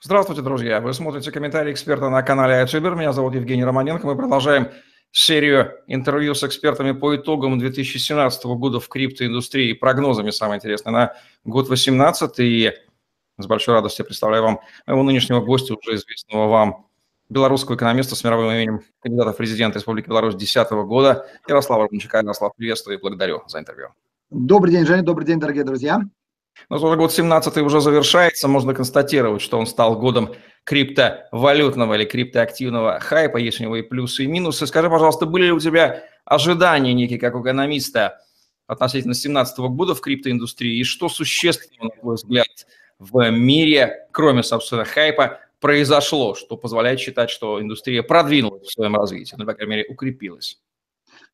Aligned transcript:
Здравствуйте, 0.00 0.42
друзья! 0.42 0.80
Вы 0.80 0.94
смотрите 0.94 1.32
комментарии 1.32 1.72
эксперта 1.72 2.08
на 2.08 2.22
канале 2.22 2.62
iTuber. 2.62 2.94
Меня 2.94 3.12
зовут 3.12 3.34
Евгений 3.34 3.64
Романенко. 3.64 4.06
Мы 4.06 4.14
продолжаем 4.14 4.68
серию 5.10 5.72
интервью 5.88 6.36
с 6.36 6.44
экспертами 6.44 6.92
по 6.92 7.16
итогам 7.16 7.58
2017 7.58 8.44
года 8.44 8.78
в 8.78 8.88
криптоиндустрии 8.88 9.70
и 9.70 9.74
прогнозами, 9.74 10.30
самое 10.30 10.58
интересное, 10.58 10.92
на 10.92 11.14
год 11.44 11.66
2018. 11.66 12.38
И 12.38 12.72
с 13.38 13.46
большой 13.48 13.74
радостью 13.74 14.04
представляю 14.04 14.44
вам 14.44 14.60
моего 14.86 15.02
нынешнего 15.02 15.40
гостя, 15.40 15.74
уже 15.74 15.96
известного 15.96 16.46
вам 16.46 16.86
белорусского 17.28 17.74
экономиста 17.74 18.14
с 18.14 18.22
мировым 18.22 18.52
именем 18.52 18.82
кандидата 19.02 19.32
в 19.32 19.36
президент 19.36 19.74
Республики 19.74 20.08
Беларусь 20.08 20.36
2010 20.36 20.70
года 20.86 21.26
Ярослава 21.48 21.82
Рудничака. 21.82 22.18
Ярослав, 22.18 22.52
приветствую 22.56 22.98
и 22.98 23.00
благодарю 23.00 23.42
за 23.48 23.58
интервью. 23.58 23.88
Добрый 24.30 24.70
день, 24.70 24.86
Женя, 24.86 25.02
добрый 25.02 25.26
день, 25.26 25.40
дорогие 25.40 25.64
друзья. 25.64 26.02
Но 26.68 26.76
уже 26.76 26.96
год 26.96 27.12
17 27.12 27.56
уже 27.58 27.80
завершается, 27.80 28.48
можно 28.48 28.74
констатировать, 28.74 29.42
что 29.42 29.58
он 29.58 29.66
стал 29.66 29.98
годом 29.98 30.34
криптовалютного 30.64 31.94
или 31.94 32.04
криптоактивного 32.04 33.00
хайпа, 33.00 33.38
есть 33.38 33.60
у 33.60 33.62
него 33.62 33.76
и 33.76 33.82
плюсы, 33.82 34.24
и 34.24 34.26
минусы. 34.26 34.66
Скажи, 34.66 34.90
пожалуйста, 34.90 35.24
были 35.26 35.46
ли 35.46 35.52
у 35.52 35.60
тебя 35.60 36.04
ожидания 36.24 36.92
некие, 36.92 37.18
как 37.18 37.34
экономиста, 37.34 38.20
относительно 38.66 39.14
2017 39.14 39.58
года 39.58 39.94
в 39.94 40.00
криптоиндустрии, 40.00 40.78
и 40.78 40.84
что 40.84 41.08
существенно, 41.08 41.84
на 41.84 42.00
твой 42.00 42.16
взгляд, 42.16 42.66
в 42.98 43.30
мире, 43.30 44.06
кроме, 44.12 44.42
собственно, 44.42 44.84
хайпа, 44.84 45.40
произошло, 45.60 46.34
что 46.34 46.56
позволяет 46.56 47.00
считать, 47.00 47.30
что 47.30 47.60
индустрия 47.60 48.02
продвинулась 48.02 48.68
в 48.68 48.72
своем 48.72 48.96
развитии, 48.96 49.34
ну, 49.38 49.46
по 49.46 49.54
крайней 49.54 49.70
мере, 49.70 49.86
укрепилась? 49.88 50.60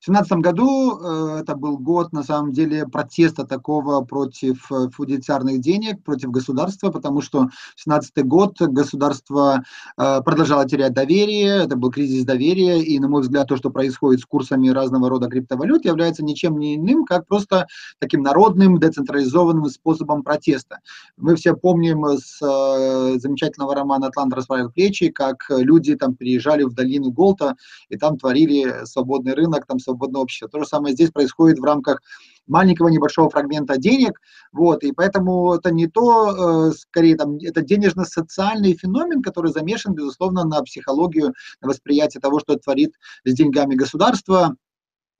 В 0.04 0.08
2017 0.08 0.44
году 0.44 0.98
э, 0.98 1.38
это 1.40 1.56
был 1.56 1.78
год, 1.78 2.12
на 2.12 2.22
самом 2.22 2.52
деле, 2.52 2.86
протеста 2.86 3.46
такого 3.46 4.04
против 4.04 4.70
э, 4.70 4.90
фудициарных 4.90 5.62
денег, 5.62 6.04
против 6.04 6.30
государства, 6.30 6.90
потому 6.90 7.22
что 7.22 7.48
2017 7.86 8.26
год 8.26 8.60
государство 8.60 9.62
э, 9.96 10.20
продолжало 10.22 10.68
терять 10.68 10.92
доверие, 10.92 11.64
это 11.64 11.76
был 11.76 11.90
кризис 11.90 12.26
доверия, 12.26 12.82
и, 12.82 12.98
на 12.98 13.08
мой 13.08 13.22
взгляд, 13.22 13.48
то, 13.48 13.56
что 13.56 13.70
происходит 13.70 14.20
с 14.20 14.26
курсами 14.26 14.68
разного 14.68 15.08
рода 15.08 15.26
криптовалют, 15.28 15.86
является 15.86 16.22
ничем 16.22 16.58
не 16.58 16.76
иным, 16.76 17.06
как 17.06 17.26
просто 17.26 17.66
таким 17.98 18.20
народным, 18.20 18.78
децентрализованным 18.78 19.70
способом 19.70 20.22
протеста. 20.22 20.80
Мы 21.16 21.34
все 21.34 21.54
помним 21.54 22.04
с 22.18 22.40
замечательного 22.40 23.74
романа 23.74 24.08
«Атлант 24.08 24.34
расправил 24.34 24.70
плечи», 24.70 25.08
как 25.08 25.46
люди 25.48 25.96
там 25.96 26.14
приезжали 26.14 26.64
в 26.64 26.74
долину 26.74 27.10
Голта, 27.10 27.56
и 27.88 27.96
там 27.96 28.18
творили 28.18 28.84
свободный 28.84 29.32
рынок, 29.32 29.64
там 29.64 29.78
свободного 29.94 30.22
общества. 30.24 30.48
То 30.48 30.60
же 30.60 30.66
самое 30.66 30.94
здесь 30.94 31.10
происходит 31.10 31.58
в 31.58 31.64
рамках 31.64 32.02
маленького 32.46 32.88
небольшого 32.88 33.30
фрагмента 33.30 33.78
денег, 33.78 34.20
вот, 34.52 34.82
и 34.82 34.92
поэтому 34.92 35.54
это 35.54 35.70
не 35.70 35.86
то, 35.86 36.68
э, 36.68 36.72
скорее, 36.72 37.16
там, 37.16 37.36
это 37.36 37.62
денежно-социальный 37.62 38.74
феномен, 38.74 39.22
который 39.22 39.50
замешан, 39.50 39.94
безусловно, 39.94 40.44
на 40.44 40.62
психологию, 40.62 41.32
на 41.62 41.68
восприятие 41.68 42.20
того, 42.20 42.40
что 42.40 42.56
творит 42.56 42.92
с 43.24 43.32
деньгами 43.32 43.74
государство, 43.74 44.56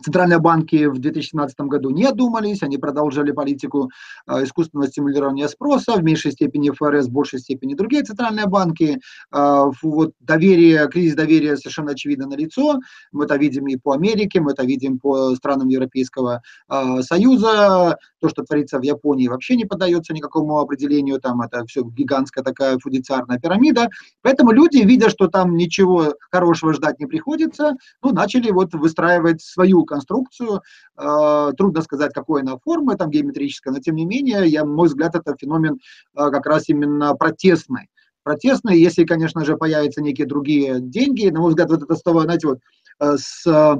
Центральные 0.05 0.39
банки 0.39 0.85
в 0.85 0.99
2017 0.99 1.59
году 1.63 1.89
не 1.89 2.05
одумались, 2.05 2.63
они 2.63 2.77
продолжали 2.77 3.33
политику 3.33 3.91
э, 4.27 4.45
искусственного 4.45 4.89
стимулирования 4.89 5.49
спроса, 5.49 5.95
в 5.95 6.05
меньшей 6.05 6.33
степени 6.33 6.69
ФРС, 6.69 7.07
в 7.07 7.11
большей 7.11 7.39
степени 7.39 7.75
другие 7.75 8.03
центральные 8.03 8.47
банки. 8.47 9.01
Э, 9.35 9.71
вот 9.83 10.13
доверие, 10.21 10.87
кризис 10.89 11.15
доверия 11.15 11.57
совершенно 11.57 11.93
очевидно 11.93 12.27
налицо. 12.27 12.81
Мы 13.13 13.25
это 13.25 13.37
видим 13.37 13.67
и 13.67 13.77
по 13.77 13.93
Америке, 13.93 14.41
мы 14.41 14.53
это 14.53 14.65
видим 14.65 14.99
по 14.99 15.35
странам 15.37 15.69
Европейского 15.69 16.43
э, 16.69 17.01
Союза. 17.01 17.97
То, 18.21 18.29
что 18.29 18.43
творится 18.43 18.79
в 18.79 18.83
Японии, 18.83 19.29
вообще 19.29 19.57
не 19.57 19.65
поддается 19.65 20.13
никакому 20.13 20.59
определению. 20.59 21.19
Там 21.19 21.41
это 21.41 21.65
все 21.65 21.83
гигантская 21.83 22.45
такая 22.45 22.79
фудициарная 22.79 23.39
пирамида. 23.39 23.89
Поэтому 24.21 24.53
люди, 24.53 24.79
видя, 24.79 25.09
что 25.09 25.29
там 25.29 25.57
ничего 25.57 26.15
хорошего 26.31 26.75
ждать 26.75 27.01
не 27.01 27.07
приходится, 27.07 27.73
ну, 28.03 28.13
начали 28.13 28.51
вот 28.51 28.75
выстраивать 28.75 29.41
свою 29.41 29.85
конструкцию. 29.95 30.63
Э, 30.97 31.51
трудно 31.57 31.83
сказать, 31.83 32.13
какой 32.13 32.43
она 32.43 32.59
формы, 32.59 32.97
там 32.97 33.11
геометрическая, 33.11 33.73
но 33.73 33.81
тем 33.81 33.95
не 33.95 34.05
менее, 34.05 34.47
я, 34.47 34.65
мой 34.65 34.89
взгляд, 34.89 35.15
это 35.15 35.35
феномен 35.39 35.75
э, 35.75 36.31
как 36.31 36.47
раз 36.47 36.69
именно 36.69 37.15
протестный. 37.15 37.89
Протестный, 38.23 38.79
если, 38.79 39.05
конечно 39.05 39.45
же, 39.45 39.57
появятся 39.57 40.01
некие 40.01 40.27
другие 40.27 40.81
деньги, 40.81 41.29
на 41.29 41.41
мой 41.41 41.51
взгляд, 41.51 41.71
вот 41.71 41.83
это 41.83 41.95
с 41.95 42.01
знаете, 42.01 42.47
вот 42.49 42.59
э, 43.01 43.17
с 43.19 43.77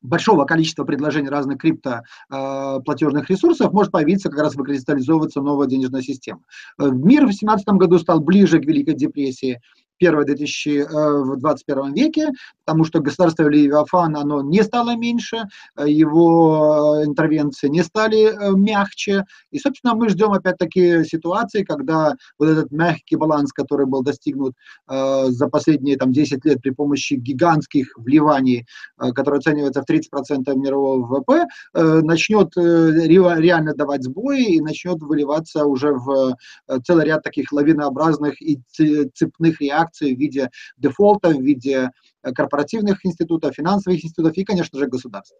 большого 0.00 0.44
количества 0.44 0.84
предложений 0.84 1.30
разных 1.30 1.58
крипто 1.58 2.02
э, 2.30 2.80
платежных 2.84 3.28
ресурсов 3.30 3.72
может 3.72 3.90
появиться 3.90 4.30
как 4.30 4.40
раз 4.40 4.54
выкристаллизовываться 4.54 5.40
новая 5.40 5.66
денежная 5.66 6.02
система. 6.02 6.42
Мир 6.78 7.22
в 7.22 7.34
2017 7.34 7.66
году 7.70 7.98
стал 7.98 8.20
ближе 8.20 8.60
к 8.60 8.64
Великой 8.64 8.94
депрессии 8.94 9.60
первое 9.98 10.24
2021 10.24 11.84
э, 11.84 11.92
веке, 11.92 12.28
потому 12.64 12.84
что 12.84 13.00
государство 13.00 13.48
Левиафан, 13.48 14.16
оно 14.16 14.42
не 14.42 14.62
стало 14.62 14.96
меньше, 14.96 15.44
э, 15.76 15.88
его 15.88 17.02
интервенции 17.04 17.68
не 17.68 17.82
стали 17.82 18.32
э, 18.32 18.52
мягче. 18.56 19.24
И, 19.50 19.58
собственно, 19.58 19.94
мы 19.94 20.08
ждем 20.08 20.32
опять-таки 20.32 21.04
ситуации, 21.04 21.64
когда 21.64 22.14
вот 22.38 22.48
этот 22.48 22.70
мягкий 22.70 23.16
баланс, 23.16 23.52
который 23.52 23.86
был 23.86 24.02
достигнут 24.02 24.54
за 24.86 25.48
последние 25.48 25.96
там, 25.96 26.12
10 26.12 26.44
лет 26.44 26.60
при 26.60 26.70
помощи 26.70 27.14
гигантских 27.14 27.96
вливаний, 27.96 28.66
которые 28.96 29.38
оцениваются 29.38 29.82
в 29.82 29.90
30% 29.90 30.54
мирового 30.54 31.04
ВВП, 31.04 31.46
начнет 31.74 32.52
реально 32.56 33.74
давать 33.74 34.04
сбои 34.04 34.54
и 34.54 34.60
начнет 34.60 35.00
выливаться 35.00 35.64
уже 35.64 35.92
в 35.92 36.36
целый 36.84 37.06
ряд 37.06 37.22
таких 37.22 37.52
лавинообразных 37.52 38.40
и 38.40 38.60
цепных 39.14 39.60
реакций, 39.60 39.87
реакции 39.88 40.14
в 40.14 40.18
виде 40.18 40.50
дефолта, 40.76 41.30
в 41.30 41.40
виде 41.40 41.90
э, 42.22 42.32
корпоративных 42.32 43.04
институтов, 43.04 43.54
финансовых 43.54 44.04
институтов 44.04 44.36
и, 44.36 44.44
конечно 44.44 44.78
же, 44.78 44.86
государства. 44.86 45.38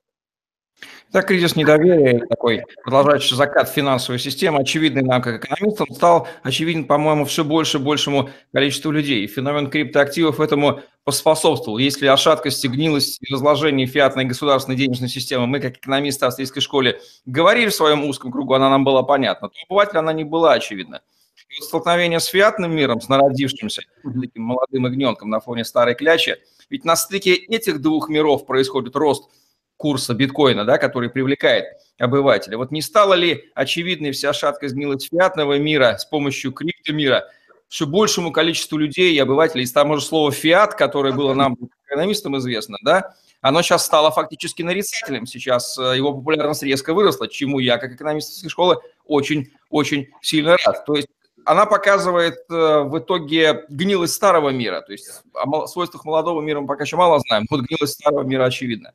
Так, 1.10 1.26
кризис 1.26 1.56
недоверия, 1.56 2.24
такой 2.28 2.62
продолжающий 2.84 3.34
закат 3.34 3.68
финансовой 3.68 4.20
системы, 4.20 4.60
очевидный 4.60 5.02
нам 5.02 5.20
как 5.22 5.44
экономистам, 5.44 5.92
стал 5.92 6.28
очевиден, 6.44 6.84
по-моему, 6.84 7.24
все 7.24 7.42
больше 7.42 7.78
и 7.78 7.80
большему 7.80 8.30
количеству 8.52 8.92
людей. 8.92 9.26
Феномен 9.26 9.70
криптоактивов 9.70 10.38
этому 10.38 10.82
поспособствовал. 11.02 11.78
Если 11.78 12.06
о 12.06 12.16
шаткости, 12.16 12.68
гнилости 12.68 13.18
и 13.24 13.32
разложении 13.32 13.86
фиатной 13.86 14.24
государственной 14.26 14.76
денежной 14.76 15.08
системы 15.08 15.48
мы, 15.48 15.58
как 15.58 15.78
экономисты 15.78 16.26
австрийской 16.26 16.62
школе, 16.62 17.00
говорили 17.26 17.70
в 17.70 17.74
своем 17.74 18.04
узком 18.04 18.30
кругу, 18.30 18.54
она 18.54 18.70
нам 18.70 18.84
была 18.84 19.02
понятна, 19.02 19.48
то 19.48 19.54
обывателю 19.66 19.98
она 20.00 20.12
не 20.12 20.24
была 20.24 20.52
очевидна. 20.52 21.00
И 21.48 21.60
вот 21.60 21.66
столкновение 21.66 22.20
с 22.20 22.26
фиатным 22.26 22.74
миром, 22.74 23.00
с 23.00 23.08
народившимся 23.08 23.82
таким 24.02 24.42
молодым 24.42 24.86
ягненком 24.86 25.30
на 25.30 25.40
фоне 25.40 25.64
старой 25.64 25.94
клячи, 25.94 26.36
ведь 26.68 26.84
на 26.84 26.96
стыке 26.96 27.34
этих 27.34 27.80
двух 27.80 28.08
миров 28.08 28.46
происходит 28.46 28.94
рост 28.96 29.30
курса 29.76 30.12
биткоина, 30.12 30.64
да, 30.64 30.76
который 30.76 31.08
привлекает 31.08 31.64
обывателя. 31.98 32.58
Вот 32.58 32.70
не 32.70 32.82
стала 32.82 33.14
ли 33.14 33.50
очевидной 33.54 34.10
вся 34.10 34.32
шаткость 34.32 34.74
гнилость 34.74 35.08
фиатного 35.08 35.58
мира 35.58 35.96
с 35.98 36.04
помощью 36.04 36.52
криптомира 36.52 37.28
все 37.68 37.86
большему 37.86 38.32
количеству 38.32 38.78
людей 38.78 39.14
и 39.14 39.18
обывателей, 39.18 39.64
из 39.64 39.72
того 39.72 39.96
же 39.96 40.04
слова 40.04 40.32
«фиат», 40.32 40.74
которое 40.74 41.12
было 41.12 41.34
нам, 41.34 41.56
экономистам, 41.86 42.36
известно, 42.38 42.78
да, 42.82 43.14
оно 43.40 43.62
сейчас 43.62 43.84
стало 43.84 44.10
фактически 44.10 44.62
нарицательным. 44.62 45.26
Сейчас 45.26 45.78
э, 45.78 45.96
его 45.96 46.12
популярность 46.12 46.62
резко 46.62 46.92
выросла, 46.92 47.28
чему 47.28 47.60
я, 47.60 47.78
как 47.78 47.92
экономист 47.92 48.48
школы, 48.50 48.78
очень-очень 49.04 50.08
сильно 50.20 50.56
рад. 50.64 50.84
То 50.86 50.96
есть 50.96 51.08
она 51.48 51.64
показывает 51.64 52.44
э, 52.50 52.82
в 52.82 52.98
итоге 52.98 53.64
гнилость 53.70 54.12
старого 54.12 54.50
мира. 54.50 54.82
То 54.82 54.92
есть 54.92 55.22
о 55.32 55.66
свойствах 55.66 56.04
молодого 56.04 56.42
мира 56.42 56.60
мы 56.60 56.66
пока 56.66 56.84
еще 56.84 56.96
мало 56.96 57.20
знаем, 57.20 57.46
вот 57.50 57.62
гнилость 57.62 57.94
старого 57.94 58.22
мира 58.22 58.44
очевидна. 58.44 58.92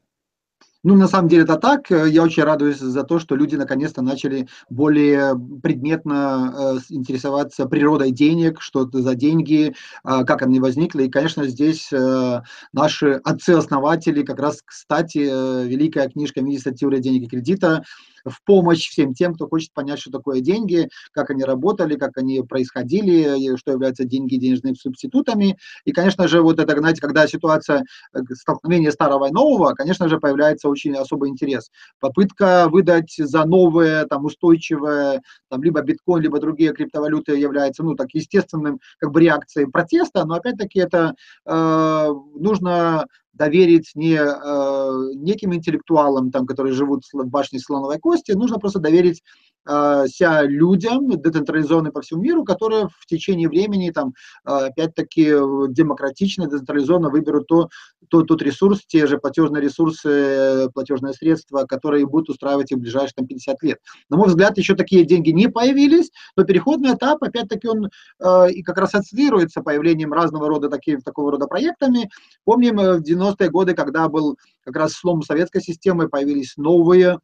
Ну, 0.83 0.95
на 0.95 1.07
самом 1.07 1.29
деле 1.29 1.43
это 1.43 1.55
так. 1.55 1.89
Я 1.89 2.21
очень 2.21 2.43
радуюсь 2.43 2.77
за 2.77 3.03
то, 3.03 3.17
что 3.17 3.35
люди 3.35 3.55
наконец-то 3.55 4.01
начали 4.01 4.47
более 4.69 5.33
предметно 5.63 6.53
э, 6.55 6.93
интересоваться 6.93 7.65
природой 7.65 8.11
денег, 8.11 8.61
что 8.61 8.85
это 8.85 9.01
за 9.01 9.15
деньги, 9.15 9.73
э, 10.03 10.23
как 10.25 10.41
они 10.41 10.59
возникли. 10.59 11.05
И, 11.05 11.09
конечно, 11.09 11.47
здесь 11.47 11.91
э, 11.91 12.41
наши 12.73 13.13
отцы-основатели, 13.23 14.23
как 14.23 14.39
раз, 14.39 14.61
кстати, 14.63 15.27
э, 15.27 15.65
великая 15.65 16.09
книжка 16.09 16.41
«Министр 16.41 16.73
теории 16.73 16.99
денег 16.99 17.23
и 17.23 17.29
кредита», 17.29 17.83
в 18.25 18.43
помощь 18.43 18.89
всем 18.89 19.13
тем, 19.13 19.35
кто 19.35 19.47
хочет 19.47 19.73
понять, 19.73 19.99
что 19.99 20.11
такое 20.11 20.41
деньги, 20.41 20.89
как 21.11 21.29
они 21.29 21.43
работали, 21.43 21.95
как 21.95 22.17
они 22.17 22.41
происходили, 22.41 23.55
что 23.57 23.71
являются 23.71 24.05
деньги 24.05 24.35
денежными 24.35 24.75
субститутами. 24.75 25.57
И, 25.85 25.91
конечно 25.91 26.27
же, 26.27 26.41
вот 26.41 26.59
это, 26.59 26.77
знаете, 26.77 27.01
когда 27.01 27.27
ситуация 27.27 27.83
э, 28.13 28.19
столкновения 28.33 28.91
старого 28.91 29.27
и 29.27 29.31
нового, 29.31 29.73
конечно 29.73 30.09
же, 30.09 30.19
появляется 30.19 30.69
очень 30.69 30.95
особый 30.95 31.29
интерес. 31.29 31.69
Попытка 31.99 32.67
выдать 32.69 33.13
за 33.17 33.45
новое, 33.45 34.05
там, 34.05 34.25
устойчивое, 34.25 35.21
там, 35.49 35.63
либо 35.63 35.81
биткоин, 35.81 36.23
либо 36.23 36.39
другие 36.39 36.73
криптовалюты 36.73 37.37
является, 37.37 37.83
ну, 37.83 37.95
так, 37.95 38.07
естественным, 38.13 38.79
как 38.99 39.11
бы, 39.11 39.21
реакцией 39.21 39.67
протеста, 39.67 40.25
но, 40.25 40.35
опять-таки, 40.35 40.79
это 40.79 41.15
э, 41.45 42.07
нужно 42.35 43.05
доверить 43.33 43.91
не 43.95 44.15
э, 44.15 45.13
неким 45.15 45.53
интеллектуалам, 45.53 46.31
там, 46.31 46.45
которые 46.45 46.73
живут 46.73 47.03
в 47.11 47.25
башне 47.25 47.59
слоновой 47.59 47.99
кости, 47.99 48.31
нужно 48.31 48.59
просто 48.59 48.79
доверить 48.79 49.23
людям, 49.65 51.09
децентрализованные 51.09 51.91
по 51.91 52.01
всему 52.01 52.21
миру, 52.21 52.43
которые 52.43 52.87
в 52.89 53.05
течение 53.05 53.47
времени, 53.47 53.91
там, 53.91 54.13
опять-таки, 54.43 55.25
демократично, 55.69 56.47
децентрализованно 56.47 57.09
выберут 57.09 57.47
то, 57.47 57.69
то, 58.09 58.23
тот 58.23 58.41
ресурс, 58.41 58.81
те 58.85 59.07
же 59.07 59.17
платежные 59.17 59.61
ресурсы, 59.61 60.69
платежные 60.73 61.13
средства, 61.13 61.63
которые 61.63 62.05
будут 62.05 62.29
устраивать 62.29 62.71
их 62.71 62.77
в 62.77 62.81
ближайшие 62.81 63.13
там, 63.15 63.27
50 63.27 63.63
лет. 63.63 63.77
На 64.09 64.17
мой 64.17 64.27
взгляд, 64.27 64.57
еще 64.57 64.75
такие 64.75 65.05
деньги 65.05 65.29
не 65.31 65.47
появились, 65.47 66.11
но 66.35 66.43
переходный 66.43 66.93
этап, 66.93 67.23
опять-таки, 67.23 67.67
он 67.67 67.89
э, 68.19 68.51
и 68.51 68.63
как 68.63 68.77
раз 68.77 68.93
ассоциируется 68.93 69.61
появлением 69.61 70.13
разного 70.13 70.47
рода 70.47 70.69
таких, 70.69 71.03
такого 71.03 71.31
рода 71.31 71.47
проектами. 71.47 72.09
Помним 72.45 72.77
в 72.77 73.01
90-е 73.01 73.49
годы, 73.49 73.73
когда 73.73 74.07
был 74.09 74.37
как 74.63 74.75
раз 74.75 74.93
слом 74.93 75.21
советской 75.21 75.61
системы, 75.61 76.09
появились 76.09 76.57
новые 76.57 77.19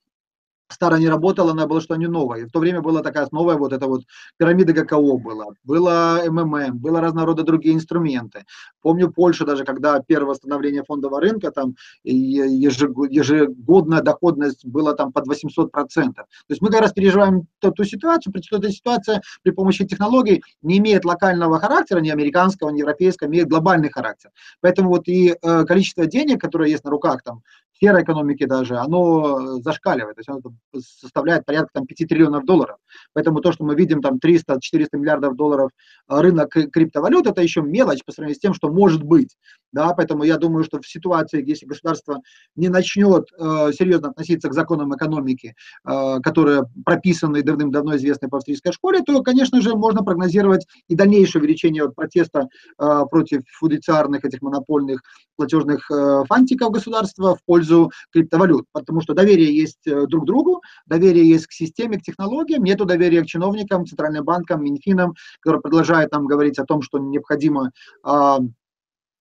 старая 0.69 0.99
не 0.99 1.09
работала, 1.09 1.51
она 1.51 1.67
была 1.67 1.81
что 1.81 1.95
не 1.95 2.07
новая. 2.07 2.45
В 2.45 2.51
то 2.51 2.59
время 2.59 2.81
была 2.81 3.01
такая 3.01 3.27
новая 3.31 3.57
вот 3.57 3.73
эта 3.73 3.87
вот 3.87 4.03
пирамида 4.37 4.73
ГКО 4.73 5.17
была, 5.17 5.47
было 5.63 6.21
МММ, 6.27 6.77
было 6.77 7.01
разного 7.01 7.27
рода 7.27 7.43
другие 7.43 7.75
инструменты. 7.75 8.45
Помню 8.81 9.11
Польшу 9.11 9.45
даже, 9.45 9.65
когда 9.65 9.99
первое 9.99 10.29
восстановление 10.29 10.83
фондового 10.83 11.21
рынка, 11.21 11.51
там 11.51 11.75
ежегодная 12.03 14.01
доходность 14.01 14.65
была 14.65 14.93
там 14.93 15.11
под 15.11 15.27
800%. 15.27 15.69
То 15.71 16.25
есть 16.49 16.61
мы 16.61 16.69
как 16.69 16.81
раз 16.81 16.93
переживаем 16.93 17.47
ту, 17.59 17.71
ту 17.71 17.83
ситуацию, 17.83 18.31
при 18.31 18.41
эта 18.51 18.71
ситуация 18.71 19.21
при 19.43 19.51
помощи 19.51 19.85
технологий 19.85 20.43
не 20.61 20.77
имеет 20.77 21.05
локального 21.05 21.59
характера, 21.59 21.99
ни 21.99 22.09
американского, 22.09 22.69
ни 22.69 22.79
европейского, 22.79 23.27
имеет 23.27 23.47
глобальный 23.47 23.89
характер. 23.89 24.31
Поэтому 24.61 24.89
вот 24.89 25.07
и 25.07 25.35
э, 25.41 25.65
количество 25.65 26.05
денег, 26.05 26.41
которое 26.41 26.69
есть 26.69 26.83
на 26.83 26.91
руках 26.91 27.23
там 27.23 27.41
серой 27.79 28.03
экономики 28.03 28.45
даже, 28.45 28.77
оно 28.77 29.59
зашкаливает, 29.61 30.15
то 30.15 30.19
есть 30.19 30.29
оно 30.29 30.41
составляет 30.79 31.45
порядка 31.45 31.69
там, 31.73 31.85
5 31.85 32.07
триллионов 32.07 32.45
долларов. 32.45 32.77
Поэтому 33.13 33.41
то, 33.41 33.51
что 33.51 33.63
мы 33.63 33.75
видим 33.75 34.01
там 34.01 34.17
300-400 34.23 34.59
миллиардов 34.93 35.35
долларов 35.35 35.71
а, 36.07 36.21
рынок 36.21 36.49
криптовалют, 36.49 37.27
это 37.27 37.41
еще 37.41 37.61
мелочь 37.61 38.03
по 38.05 38.11
сравнению 38.11 38.35
с 38.35 38.39
тем, 38.39 38.53
что 38.53 38.69
может 38.69 39.03
быть. 39.03 39.35
Да, 39.71 39.93
поэтому 39.93 40.23
я 40.23 40.37
думаю, 40.37 40.63
что 40.63 40.81
в 40.81 40.87
ситуации, 40.87 41.47
если 41.47 41.67
государство 41.67 42.21
не 42.55 42.69
начнет 42.69 43.27
э, 43.37 43.71
серьезно 43.71 44.09
относиться 44.09 44.49
к 44.49 44.53
законам 44.53 44.95
экономики, 44.95 45.53
э, 45.85 46.19
которые 46.23 46.63
прописаны 46.83 47.43
давным-давно 47.43 47.95
известны 47.97 48.29
по 48.29 48.37
австрийской 48.37 48.71
школе, 48.71 49.01
то, 49.01 49.21
конечно 49.21 49.61
же, 49.61 49.75
можно 49.75 50.03
прогнозировать 50.03 50.65
и 50.87 50.95
дальнейшее 50.95 51.41
увеличение 51.41 51.91
протеста 51.91 52.47
э, 52.79 53.01
против 53.11 53.41
фудициарных 53.59 54.25
этих 54.25 54.41
монопольных 54.41 55.03
платежных 55.35 55.89
э, 55.91 56.23
фантиков 56.27 56.71
государства 56.71 57.35
в 57.35 57.43
пользу 57.45 57.68
криптовалют, 58.11 58.65
потому 58.71 59.01
что 59.01 59.13
доверие 59.13 59.55
есть 59.55 59.85
э, 59.87 60.05
друг 60.07 60.25
другу, 60.25 60.61
доверие 60.85 61.27
есть 61.27 61.47
к 61.47 61.51
системе, 61.51 61.97
к 61.97 62.03
технологиям, 62.03 62.63
нету 62.63 62.85
доверия 62.85 63.21
к 63.21 63.27
чиновникам, 63.27 63.85
центральным 63.85 64.23
банкам, 64.25 64.63
Минфинам, 64.63 65.13
которые 65.41 65.61
продолжают 65.61 66.11
нам 66.11 66.25
говорить 66.25 66.59
о 66.59 66.65
том, 66.65 66.81
что 66.81 66.99
необходимо 66.99 67.71
а, 68.03 68.39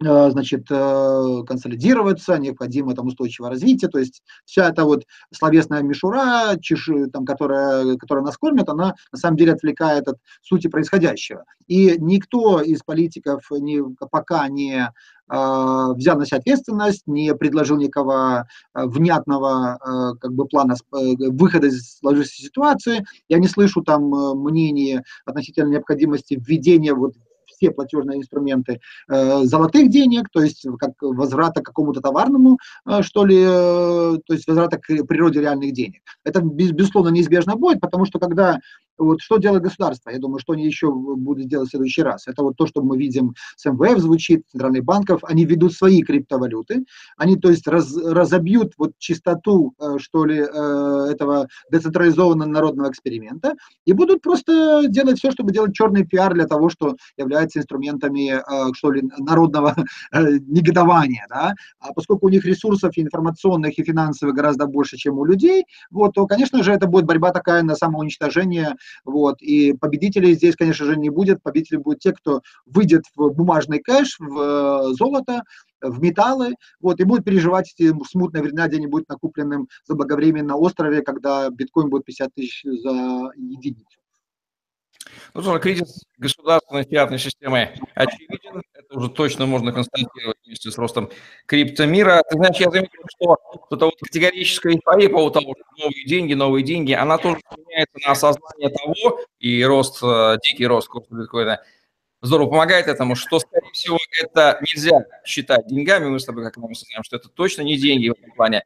значит, 0.00 0.66
э, 0.70 1.42
консолидироваться, 1.46 2.38
необходимо 2.38 2.94
там 2.94 3.06
устойчивое 3.06 3.50
развитие, 3.50 3.90
то 3.90 3.98
есть 3.98 4.22
вся 4.44 4.68
эта 4.68 4.84
вот 4.84 5.04
словесная 5.32 5.82
мишура, 5.82 6.56
чеши, 6.60 7.08
там, 7.08 7.24
которая, 7.24 7.96
которая 7.96 8.24
нас 8.24 8.36
кормит, 8.36 8.68
она 8.68 8.94
на 9.12 9.18
самом 9.18 9.36
деле 9.36 9.52
отвлекает 9.52 10.06
от 10.06 10.18
сути 10.40 10.68
происходящего. 10.68 11.44
И 11.66 11.96
никто 11.98 12.60
из 12.60 12.82
политиков 12.82 13.42
не, 13.50 13.82
пока 14.10 14.46
не 14.48 14.76
э, 14.76 15.92
взял 15.96 16.16
на 16.16 16.26
себя 16.26 16.38
ответственность, 16.38 17.02
не 17.06 17.34
предложил 17.34 17.76
никакого 17.76 18.46
внятного 18.74 20.16
как 20.20 20.32
бы 20.32 20.46
плана 20.46 20.76
выхода 20.90 21.66
из 21.66 21.98
сложившейся 21.98 22.42
ситуации. 22.42 23.04
Я 23.28 23.38
не 23.38 23.48
слышу 23.48 23.82
там 23.82 24.10
мнений 24.42 25.00
относительно 25.24 25.70
необходимости 25.70 26.40
введения 26.40 26.94
вот 26.94 27.14
все 27.58 27.70
платежные 27.70 28.18
инструменты 28.18 28.80
э, 29.08 29.44
золотых 29.44 29.90
денег, 29.90 30.28
то 30.30 30.40
есть 30.40 30.66
как 30.78 30.92
возврата 31.00 31.60
какому-то 31.60 32.00
товарному, 32.00 32.58
э, 32.86 33.02
что 33.02 33.24
ли, 33.24 33.38
э, 33.38 34.18
то 34.24 34.32
есть 34.32 34.46
возврата 34.46 34.78
к 34.78 35.04
природе 35.06 35.40
реальных 35.40 35.72
денег. 35.72 36.02
Это, 36.24 36.40
безусловно, 36.40 37.08
неизбежно 37.10 37.56
будет, 37.56 37.80
потому 37.80 38.06
что 38.06 38.18
когда 38.18 38.58
вот 38.98 39.20
что 39.20 39.38
делает 39.38 39.62
государство? 39.62 40.10
Я 40.10 40.18
думаю, 40.18 40.38
что 40.40 40.52
они 40.52 40.66
еще 40.66 40.92
будут 40.92 41.46
делать 41.48 41.68
в 41.68 41.70
следующий 41.70 42.02
раз. 42.02 42.26
Это 42.26 42.42
вот 42.42 42.56
то, 42.56 42.66
что 42.66 42.82
мы 42.82 42.98
видим 42.98 43.34
с 43.56 43.64
МВФ 43.64 43.98
звучит, 43.98 44.42
центральных 44.50 44.84
банков. 44.84 45.20
Они 45.22 45.44
ведут 45.44 45.72
свои 45.72 46.02
криптовалюты. 46.02 46.84
Они, 47.16 47.36
то 47.36 47.50
есть, 47.50 47.66
раз, 47.66 47.96
разобьют 47.96 48.72
вот 48.76 48.92
чистоту, 48.98 49.74
э, 49.80 49.98
что 49.98 50.24
ли, 50.24 50.40
э, 50.40 51.06
этого 51.10 51.48
децентрализованного 51.70 52.48
народного 52.48 52.90
эксперимента 52.90 53.54
и 53.84 53.92
будут 53.92 54.22
просто 54.22 54.84
делать 54.88 55.18
все, 55.18 55.30
чтобы 55.30 55.52
делать 55.52 55.74
черный 55.74 56.04
пиар 56.04 56.34
для 56.34 56.46
того, 56.46 56.68
что 56.68 56.96
является 57.16 57.58
инструментами, 57.58 58.34
э, 58.34 58.72
что 58.74 58.90
ли, 58.90 59.02
народного 59.18 59.74
негодования. 60.12 61.26
Да? 61.28 61.54
А 61.80 61.92
поскольку 61.92 62.26
у 62.26 62.30
них 62.30 62.44
ресурсов 62.44 62.92
информационных 62.96 63.78
и 63.78 63.84
финансовых 63.84 64.34
гораздо 64.34 64.66
больше, 64.66 64.96
чем 64.96 65.18
у 65.18 65.24
людей, 65.24 65.64
вот, 65.90 66.14
то, 66.14 66.26
конечно 66.26 66.62
же, 66.62 66.72
это 66.72 66.86
будет 66.86 67.04
борьба 67.04 67.30
такая 67.30 67.62
на 67.62 67.74
самоуничтожение 67.74 68.74
вот. 69.04 69.40
И 69.42 69.72
победителей 69.72 70.34
здесь, 70.34 70.56
конечно 70.56 70.86
же, 70.86 70.96
не 70.96 71.10
будет. 71.10 71.42
Победители 71.42 71.76
будут 71.76 72.00
те, 72.00 72.12
кто 72.12 72.42
выйдет 72.66 73.04
в 73.16 73.30
бумажный 73.30 73.80
кэш, 73.80 74.16
в 74.18 74.38
э, 74.38 74.94
золото, 74.94 75.42
в 75.80 76.02
металлы, 76.02 76.54
вот, 76.80 77.00
и 77.00 77.04
будет 77.04 77.24
переживать 77.24 77.72
эти 77.76 77.94
смутные 78.04 78.42
времена, 78.42 78.68
где 78.68 78.78
они 78.78 78.86
будут 78.86 79.08
накупленным 79.08 79.68
заблаговременно 79.86 80.48
на 80.48 80.56
острове, 80.56 81.02
когда 81.02 81.50
биткоин 81.50 81.88
будет 81.88 82.04
50 82.04 82.34
тысяч 82.34 82.62
за 82.64 83.30
единицу. 83.36 83.97
Ну 85.34 85.42
что, 85.42 85.58
кризис 85.58 86.04
государственной 86.16 86.84
фиатной 86.84 87.18
системы 87.18 87.70
очевиден. 87.94 88.62
Это 88.74 88.98
уже 88.98 89.10
точно 89.10 89.46
можно 89.46 89.72
констатировать 89.72 90.36
вместе 90.44 90.70
с 90.70 90.78
ростом 90.78 91.10
криптомира. 91.46 92.22
Ты 92.28 92.36
знаешь, 92.36 92.56
я 92.56 92.70
заметил, 92.70 93.02
что 93.16 93.36
вот 93.52 93.72
эта 93.72 93.84
вот 93.84 93.94
категорическая 94.00 94.72
эйфория 94.72 95.08
по 95.08 95.16
поводу 95.16 95.40
того, 95.40 95.54
что 95.54 95.84
новые 95.84 96.06
деньги, 96.06 96.34
новые 96.34 96.64
деньги, 96.64 96.92
она 96.92 97.18
тоже 97.18 97.38
меняется 97.56 97.98
на 98.04 98.12
осознание 98.12 98.70
того, 98.70 99.20
и 99.38 99.62
рост, 99.64 100.02
э, 100.02 100.38
дикий 100.42 100.66
рост 100.66 100.88
курса 100.88 101.14
биткоина 101.14 101.60
здорово 102.22 102.50
помогает 102.50 102.86
этому, 102.86 103.14
что, 103.14 103.38
скорее 103.38 103.70
всего, 103.72 103.98
это 104.22 104.58
нельзя 104.60 105.04
считать 105.24 105.66
деньгами. 105.66 106.06
Мы 106.06 106.18
с 106.18 106.24
тобой, 106.24 106.44
как 106.44 106.56
мы 106.56 106.74
знаем, 106.74 107.02
что 107.02 107.16
это 107.16 107.28
точно 107.28 107.62
не 107.62 107.76
деньги 107.76 108.08
в 108.08 108.12
этом 108.12 108.32
плане 108.32 108.62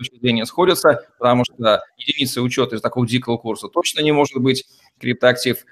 точки 0.00 0.18
зрения 0.18 0.46
сходятся, 0.46 1.06
потому 1.18 1.44
что 1.44 1.84
единицы 1.96 2.40
учета 2.40 2.76
из 2.76 2.80
такого 2.80 3.06
дикого 3.06 3.36
курса 3.36 3.68
точно 3.68 4.00
не 4.00 4.12
может 4.12 4.38
быть 4.38 4.66
криптоактив. 4.98 5.64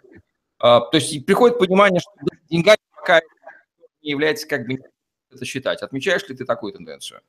А, 0.58 0.80
то 0.80 0.96
есть 0.96 1.24
приходит 1.24 1.58
понимание, 1.58 2.00
что 2.00 2.10
деньгами 2.50 2.78
пока 2.94 3.20
не 4.02 4.10
является 4.10 4.46
как 4.46 4.66
бы 4.66 4.78
это 5.30 5.44
считать. 5.44 5.82
Отмечаешь 5.82 6.26
ли 6.28 6.36
ты 6.36 6.44
такую 6.44 6.72
тенденцию? 6.72 7.20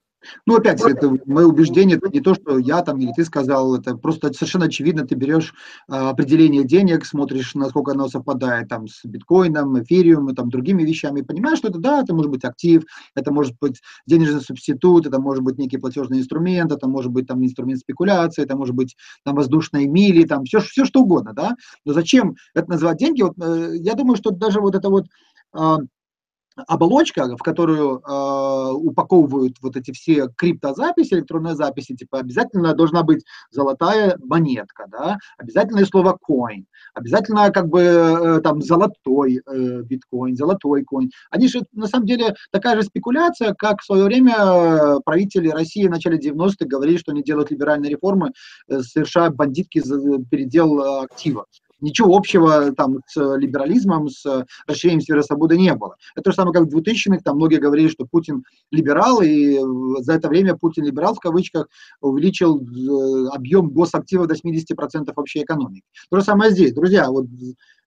Ну, 0.46 0.58
опять, 0.58 0.82
это 0.82 1.18
мое 1.26 1.46
убеждение, 1.46 1.98
это 1.98 2.10
не 2.10 2.20
то, 2.20 2.36
что 2.36 2.58
я 2.58 2.82
там 2.82 3.00
или 3.00 3.12
ты 3.16 3.24
сказал, 3.24 3.76
это 3.76 3.96
просто 3.96 4.32
совершенно 4.34 4.66
очевидно, 4.66 5.06
ты 5.06 5.16
берешь 5.16 5.54
э, 5.90 5.94
определение 5.94 6.64
денег, 6.64 7.06
смотришь, 7.06 7.56
насколько 7.56 7.92
оно 7.92 8.08
совпадает 8.10 8.68
там 8.68 8.88
с 8.88 9.06
биткоином, 9.06 9.82
эфириумом, 9.82 10.36
там 10.36 10.50
другими 10.50 10.84
вещами, 10.84 11.22
понимаешь, 11.22 11.60
что 11.60 11.70
это, 11.70 11.80
да, 11.80 12.02
это 12.02 12.14
может 12.14 12.32
быть 12.32 12.44
актив, 12.44 12.84
это 13.16 13.32
может 13.32 13.56
быть 13.62 13.82
денежный 14.06 14.42
субститут, 14.42 15.08
это 15.08 15.20
может 15.20 15.44
быть 15.44 15.58
некий 15.58 15.78
платежный 15.78 16.20
инструмент, 16.20 16.72
это 16.72 16.88
может 16.88 17.12
быть 17.12 17.28
там 17.28 17.44
инструмент 17.44 17.80
спекуляции, 17.80 18.44
это 18.44 18.58
может 18.58 18.76
быть 18.76 18.96
там 19.24 19.36
воздушные 19.36 19.88
мили, 19.88 20.26
там 20.26 20.44
все, 20.44 20.60
все 20.60 20.86
что 20.86 21.02
угодно, 21.02 21.34
да, 21.34 21.56
но 21.86 21.94
зачем 21.94 22.36
это 22.54 22.70
называть 22.70 22.98
деньги? 22.98 23.22
Вот, 23.22 23.34
э, 23.42 23.78
я 23.78 23.94
думаю, 23.94 24.18
что 24.18 24.32
даже 24.32 24.60
вот 24.60 24.76
это 24.76 24.90
вот 24.90 25.06
э, 25.58 25.78
оболочка, 26.68 27.36
в 27.36 27.42
которую 27.42 28.00
э, 28.00 28.72
упаковывают 28.74 29.58
вот 29.62 29.76
эти 29.76 29.92
все 29.92 30.28
криптозаписи, 30.36 31.14
электронные 31.14 31.56
записи, 31.56 31.96
типа 31.96 32.20
обязательно 32.20 32.74
должна 32.74 33.04
быть 33.04 33.24
золотая 33.52 34.18
монетка, 34.24 34.86
да, 34.88 35.18
обязательное 35.38 35.86
слово 35.86 36.18
coin, 36.30 36.66
обязательно 36.94 37.52
как 37.52 37.68
бы 37.68 37.82
э, 37.82 38.42
там 38.42 38.62
золотой 38.62 39.42
э, 39.46 39.82
золотой 40.34 40.84
коин. 40.84 41.12
Они 41.30 41.48
же 41.48 41.62
на 41.74 41.88
самом 41.88 42.06
деле 42.06 42.36
такая 42.52 42.76
же 42.76 42.84
спекуляция, 42.84 43.54
как 43.54 43.82
в 43.82 43.86
свое 43.86 44.06
время 44.06 45.00
правители 45.06 45.50
России 45.50 45.88
в 45.88 45.92
начале 45.92 46.18
90-х 46.18 46.66
говорили, 46.66 46.98
что 46.98 47.12
они 47.12 47.24
делают 47.24 47.52
либеральные 47.52 47.92
реформы, 47.92 48.32
э, 48.68 48.82
совершая 48.82 49.30
бандитки 49.30 49.80
за 49.80 50.00
передел 50.30 50.80
э, 50.80 51.04
актива 51.04 51.46
ничего 51.82 52.16
общего 52.16 52.74
там 52.74 53.00
с 53.08 53.16
либерализмом, 53.38 54.10
с 54.10 54.46
расширением 54.68 55.02
сферы 55.02 55.24
свободы 55.24 55.58
не 55.58 55.74
было. 55.76 55.96
Это 56.16 56.26
то 56.26 56.32
же 56.32 56.36
самое, 56.36 56.54
как 56.54 56.64
в 56.64 56.76
2000-х, 56.76 57.22
там 57.24 57.38
многие 57.38 57.58
говорили, 57.58 57.88
что 57.88 58.06
Путин 58.06 58.44
либерал, 58.72 59.22
и 59.22 59.60
за 60.02 60.14
это 60.14 60.28
время 60.28 60.56
Путин 60.56 60.86
либерал, 60.86 61.16
в 61.16 61.20
кавычках, 61.20 61.68
увеличил 62.02 62.60
э, 62.60 63.28
объем 63.36 63.70
госактива 63.70 64.28
до 64.28 64.36
70% 64.36 65.12
общей 65.16 65.44
экономики. 65.44 65.84
То 66.10 66.18
же 66.18 66.24
самое 66.24 66.52
здесь. 66.52 66.74
Друзья, 66.74 67.10
вот 67.10 67.26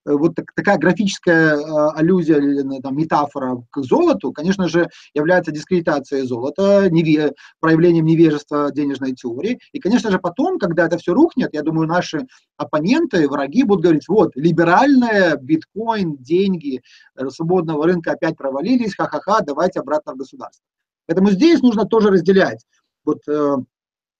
вот 0.05 0.35
так, 0.35 0.53
такая 0.55 0.77
графическая 0.77 1.91
аллюзия 1.91 2.37
или 2.37 2.81
там, 2.81 2.97
метафора 2.97 3.63
к 3.71 3.81
золоту, 3.83 4.31
конечно 4.31 4.67
же, 4.67 4.89
является 5.13 5.51
дискредитацией 5.51 6.25
золота, 6.27 6.89
неве, 6.89 7.33
проявлением 7.59 8.05
невежества 8.05 8.71
денежной 8.71 9.13
теории. 9.13 9.59
И, 9.71 9.79
конечно 9.79 10.11
же, 10.11 10.19
потом, 10.19 10.59
когда 10.59 10.85
это 10.85 10.97
все 10.97 11.13
рухнет, 11.13 11.49
я 11.53 11.61
думаю, 11.61 11.87
наши 11.87 12.27
оппоненты, 12.57 13.27
враги 13.27 13.63
будут 13.63 13.83
говорить, 13.83 14.07
вот, 14.07 14.35
либеральная 14.35 15.37
биткоин, 15.37 16.17
деньги 16.17 16.81
свободного 17.29 17.85
рынка 17.85 18.11
опять 18.11 18.37
провалились, 18.37 18.95
ха-ха-ха, 18.95 19.41
давайте 19.41 19.79
обратно 19.79 20.13
в 20.13 20.17
государство. 20.17 20.63
Поэтому 21.05 21.31
здесь 21.31 21.61
нужно 21.61 21.85
тоже 21.85 22.09
разделять. 22.09 22.65
Вот 23.05 23.19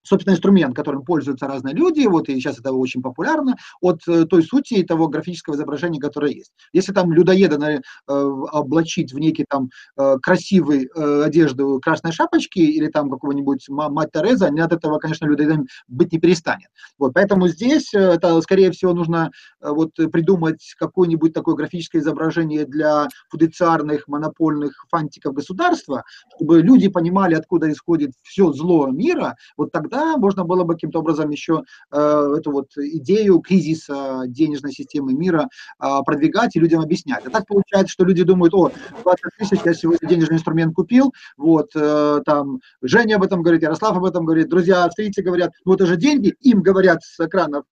собственно, 0.04 0.34
инструмент, 0.34 0.76
которым 0.76 1.04
пользуются 1.04 1.48
разные 1.48 1.74
люди, 1.74 2.06
вот 2.06 2.30
и 2.30 2.36
сейчас 2.36 2.60
это 2.60 2.72
очень 2.74 3.02
популярно, 3.02 3.56
от 3.82 4.02
э, 4.08 4.26
той 4.26 4.44
сути 4.44 4.84
того 4.84 5.08
графического 5.08 5.56
изображения, 5.56 6.00
которое 6.00 6.34
есть. 6.34 6.52
Если 6.74 6.92
там 6.94 7.12
людоеда 7.14 7.58
на, 7.58 7.72
э, 7.72 7.82
облачить 8.08 9.14
в 9.14 9.20
некий 9.20 9.46
там 9.48 9.70
э, 9.98 10.18
красивый 10.22 10.90
э, 10.94 11.24
одежду 11.24 11.80
красной 11.82 12.12
шапочки 12.12 12.60
или 12.60 12.88
там 12.88 13.10
какого-нибудь 13.10 13.66
мать 13.70 14.10
Тереза, 14.14 14.48
они 14.48 14.60
от 14.60 14.74
этого, 14.74 15.00
конечно, 15.00 15.26
людоедом 15.26 15.66
быть 15.88 16.12
не 16.12 16.20
перестанет. 16.20 16.68
Вот, 17.00 17.14
поэтому 17.14 17.48
здесь 17.48 17.94
э, 17.94 18.00
это, 18.00 18.40
скорее 18.42 18.72
всего, 18.72 18.94
нужно 18.94 19.32
э, 19.62 19.70
вот 19.70 19.94
придумать 20.12 20.76
какое-нибудь 20.78 21.34
такое 21.34 21.56
графическое 21.56 22.00
изображение 22.02 22.66
для 22.66 23.08
фудициарных 23.30 24.08
монопольных 24.08 24.86
фантиков 24.90 25.34
государства, 25.34 26.04
чтобы 26.36 26.62
люди 26.62 26.90
понимали, 26.90 27.36
откуда 27.36 27.72
исходит 27.72 28.12
все 28.22 28.52
зло 28.52 28.88
мира, 28.88 29.36
вот 29.58 29.72
тогда 29.72 29.93
тогда 29.94 30.18
можно 30.18 30.44
было 30.44 30.64
бы 30.64 30.74
каким-то 30.74 31.00
образом 31.00 31.30
еще 31.30 31.64
э, 31.92 32.36
эту 32.38 32.52
вот 32.52 32.76
идею 32.76 33.40
кризиса 33.40 34.24
денежной 34.28 34.72
системы 34.72 35.14
мира 35.14 35.48
э, 35.80 35.88
продвигать 36.06 36.56
и 36.56 36.60
людям 36.60 36.82
объяснять. 36.82 37.26
А 37.26 37.30
так 37.30 37.46
получается, 37.48 37.92
что 37.92 38.06
люди 38.06 38.24
думают, 38.24 38.54
о, 38.54 38.72
20 39.04 39.24
тысяч, 39.38 39.60
я 39.64 39.74
сегодня 39.74 40.08
денежный 40.08 40.38
инструмент 40.38 40.74
купил, 40.74 41.14
вот, 41.38 41.72
э, 41.76 42.22
там, 42.26 42.60
Женя 42.82 43.18
об 43.18 43.24
этом 43.24 43.42
говорит, 43.44 43.62
Ярослав 43.62 43.96
об 43.98 44.06
этом 44.06 44.26
говорит, 44.26 44.50
друзья 44.50 44.86
австрийцы 44.86 45.22
говорят, 45.22 45.52
ну 45.66 45.74
это 45.74 45.86
же 45.86 45.96
деньги, 45.96 46.34
им 46.42 46.62
говорят 46.62 47.04
с 47.04 47.20
экранов 47.20 47.66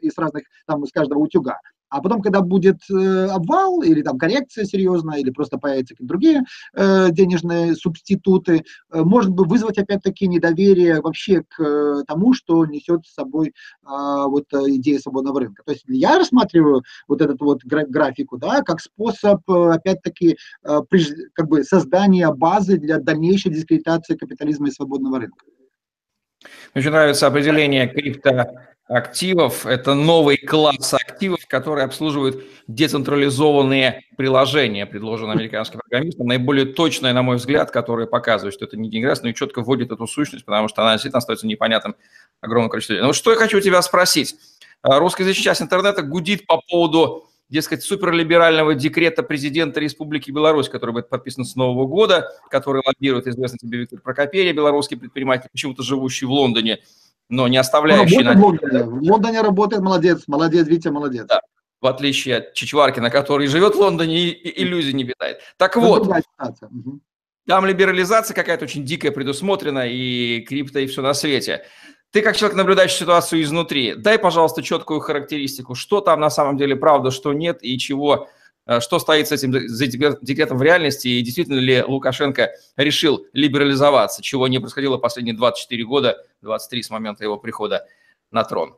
и 0.00 0.10
с 0.10 0.18
разных, 0.18 0.44
там, 0.66 0.84
из 0.84 0.92
каждого 0.92 1.20
утюга. 1.20 1.58
А 1.92 2.00
потом, 2.00 2.22
когда 2.22 2.40
будет 2.40 2.78
э, 2.90 3.26
обвал 3.26 3.82
или 3.82 4.00
там 4.00 4.16
коррекция 4.16 4.64
серьезная, 4.64 5.18
или 5.18 5.30
просто 5.30 5.58
появятся 5.58 5.94
какие-то 5.94 6.08
другие 6.08 6.42
э, 6.74 7.10
денежные 7.10 7.74
субституты, 7.74 8.64
э, 8.90 9.02
может 9.02 9.30
быть 9.30 9.46
вызвать 9.46 9.76
опять-таки 9.76 10.26
недоверие 10.26 11.02
вообще 11.02 11.42
к 11.46 12.02
тому, 12.08 12.32
что 12.32 12.64
несет 12.64 13.04
с 13.06 13.12
собой 13.12 13.48
э, 13.48 13.52
вот 13.84 14.46
идея 14.52 14.98
свободного 15.00 15.40
рынка. 15.40 15.62
То 15.66 15.72
есть 15.72 15.84
я 15.86 16.18
рассматриваю 16.18 16.82
вот 17.08 17.20
эту 17.20 17.44
вот 17.44 17.62
графику, 17.62 18.38
да, 18.38 18.62
как 18.62 18.80
способ 18.80 19.42
опять-таки 19.48 20.38
как 20.62 21.48
бы 21.48 21.62
создания 21.64 22.30
базы 22.32 22.78
для 22.78 22.98
дальнейшей 22.98 23.52
дискредитации 23.52 24.16
капитализма 24.16 24.68
и 24.68 24.70
свободного 24.70 25.20
рынка. 25.20 25.44
Мне 26.74 26.80
очень 26.80 26.90
нравится 26.90 27.26
определение 27.26 27.86
крипто 27.86 28.54
активов. 28.88 29.66
Это 29.66 29.94
новый 29.94 30.36
класс 30.36 30.94
активов, 30.94 31.46
которые 31.46 31.84
обслуживают 31.84 32.44
децентрализованные 32.66 34.02
приложения, 34.16 34.86
предложенные 34.86 35.34
американским 35.34 35.80
программистам. 35.80 36.26
Наиболее 36.26 36.66
точное, 36.66 37.12
на 37.12 37.22
мой 37.22 37.36
взгляд, 37.36 37.70
которое 37.70 38.06
показывает, 38.06 38.54
что 38.54 38.64
это 38.64 38.76
не 38.76 38.90
деньграс, 38.90 39.22
но 39.22 39.30
и 39.30 39.34
четко 39.34 39.62
вводит 39.62 39.92
эту 39.92 40.06
сущность, 40.06 40.44
потому 40.44 40.68
что 40.68 40.82
она 40.82 40.92
действительно 40.92 41.18
остается 41.18 41.46
непонятным 41.46 41.96
огромное 42.40 42.70
количество 42.70 42.94
людей. 42.94 43.06
Ну, 43.06 43.12
что 43.12 43.30
я 43.30 43.36
хочу 43.36 43.58
у 43.58 43.60
тебя 43.60 43.80
спросить. 43.82 44.36
А, 44.82 44.98
русскоязычная 44.98 45.44
часть 45.44 45.62
интернета 45.62 46.02
гудит 46.02 46.46
по 46.46 46.60
поводу 46.60 47.28
дескать, 47.52 47.82
суперлиберального 47.82 48.74
декрета 48.74 49.22
президента 49.22 49.78
Республики 49.78 50.30
Беларусь, 50.30 50.70
который 50.70 50.92
будет 50.92 51.08
подписан 51.10 51.44
с 51.44 51.54
Нового 51.54 51.86
года, 51.86 52.28
который 52.50 52.82
лоббирует 52.84 53.26
известный 53.26 53.58
тебе 53.58 53.80
Виктор 53.80 54.00
Прокопьев, 54.00 54.56
белорусский 54.56 54.96
предприниматель, 54.96 55.50
почему-то 55.52 55.82
живущий 55.82 56.24
в 56.24 56.30
Лондоне, 56.30 56.78
но 57.32 57.48
не 57.48 57.56
оставляющий... 57.56 58.28
Он 58.28 58.36
в, 58.36 58.44
Лондоне. 58.44 58.84
в 58.84 59.02
Лондоне 59.10 59.40
работает, 59.40 59.82
молодец, 59.82 60.24
молодец, 60.26 60.66
Витя, 60.66 60.88
молодец. 60.88 61.24
Да, 61.26 61.40
в 61.80 61.86
отличие 61.86 62.36
от 62.36 62.52
Чичваркина, 62.52 63.08
который 63.08 63.46
живет 63.46 63.74
в 63.74 63.78
Лондоне 63.78 64.28
и 64.28 64.62
иллюзий 64.62 64.92
не 64.92 65.04
питает. 65.04 65.40
Так 65.56 65.76
вот, 65.76 66.12
там 67.46 67.64
либерализация 67.64 68.34
какая-то 68.34 68.66
очень 68.66 68.84
дикая 68.84 69.12
предусмотрена, 69.12 69.88
и 69.88 70.42
крипто, 70.42 70.78
и 70.78 70.86
все 70.86 71.00
на 71.00 71.14
свете. 71.14 71.64
Ты 72.10 72.20
как 72.20 72.36
человек, 72.36 72.58
наблюдающий 72.58 72.98
ситуацию 72.98 73.42
изнутри, 73.42 73.94
дай, 73.94 74.18
пожалуйста, 74.18 74.62
четкую 74.62 75.00
характеристику, 75.00 75.74
что 75.74 76.02
там 76.02 76.20
на 76.20 76.28
самом 76.28 76.58
деле 76.58 76.76
правда, 76.76 77.10
что 77.10 77.32
нет, 77.32 77.60
и 77.62 77.78
чего 77.78 78.28
что 78.80 78.98
стоит 78.98 79.28
с 79.28 79.32
этим 79.32 79.52
за 79.68 79.86
декретом 79.86 80.58
в 80.58 80.62
реальности, 80.62 81.08
и 81.08 81.22
действительно 81.22 81.58
ли 81.58 81.82
Лукашенко 81.82 82.50
решил 82.76 83.26
либерализоваться, 83.32 84.22
чего 84.22 84.48
не 84.48 84.58
происходило 84.58 84.98
последние 84.98 85.36
24 85.36 85.84
года, 85.84 86.16
23 86.42 86.82
с 86.82 86.90
момента 86.90 87.24
его 87.24 87.38
прихода 87.38 87.86
на 88.30 88.44
трон? 88.44 88.76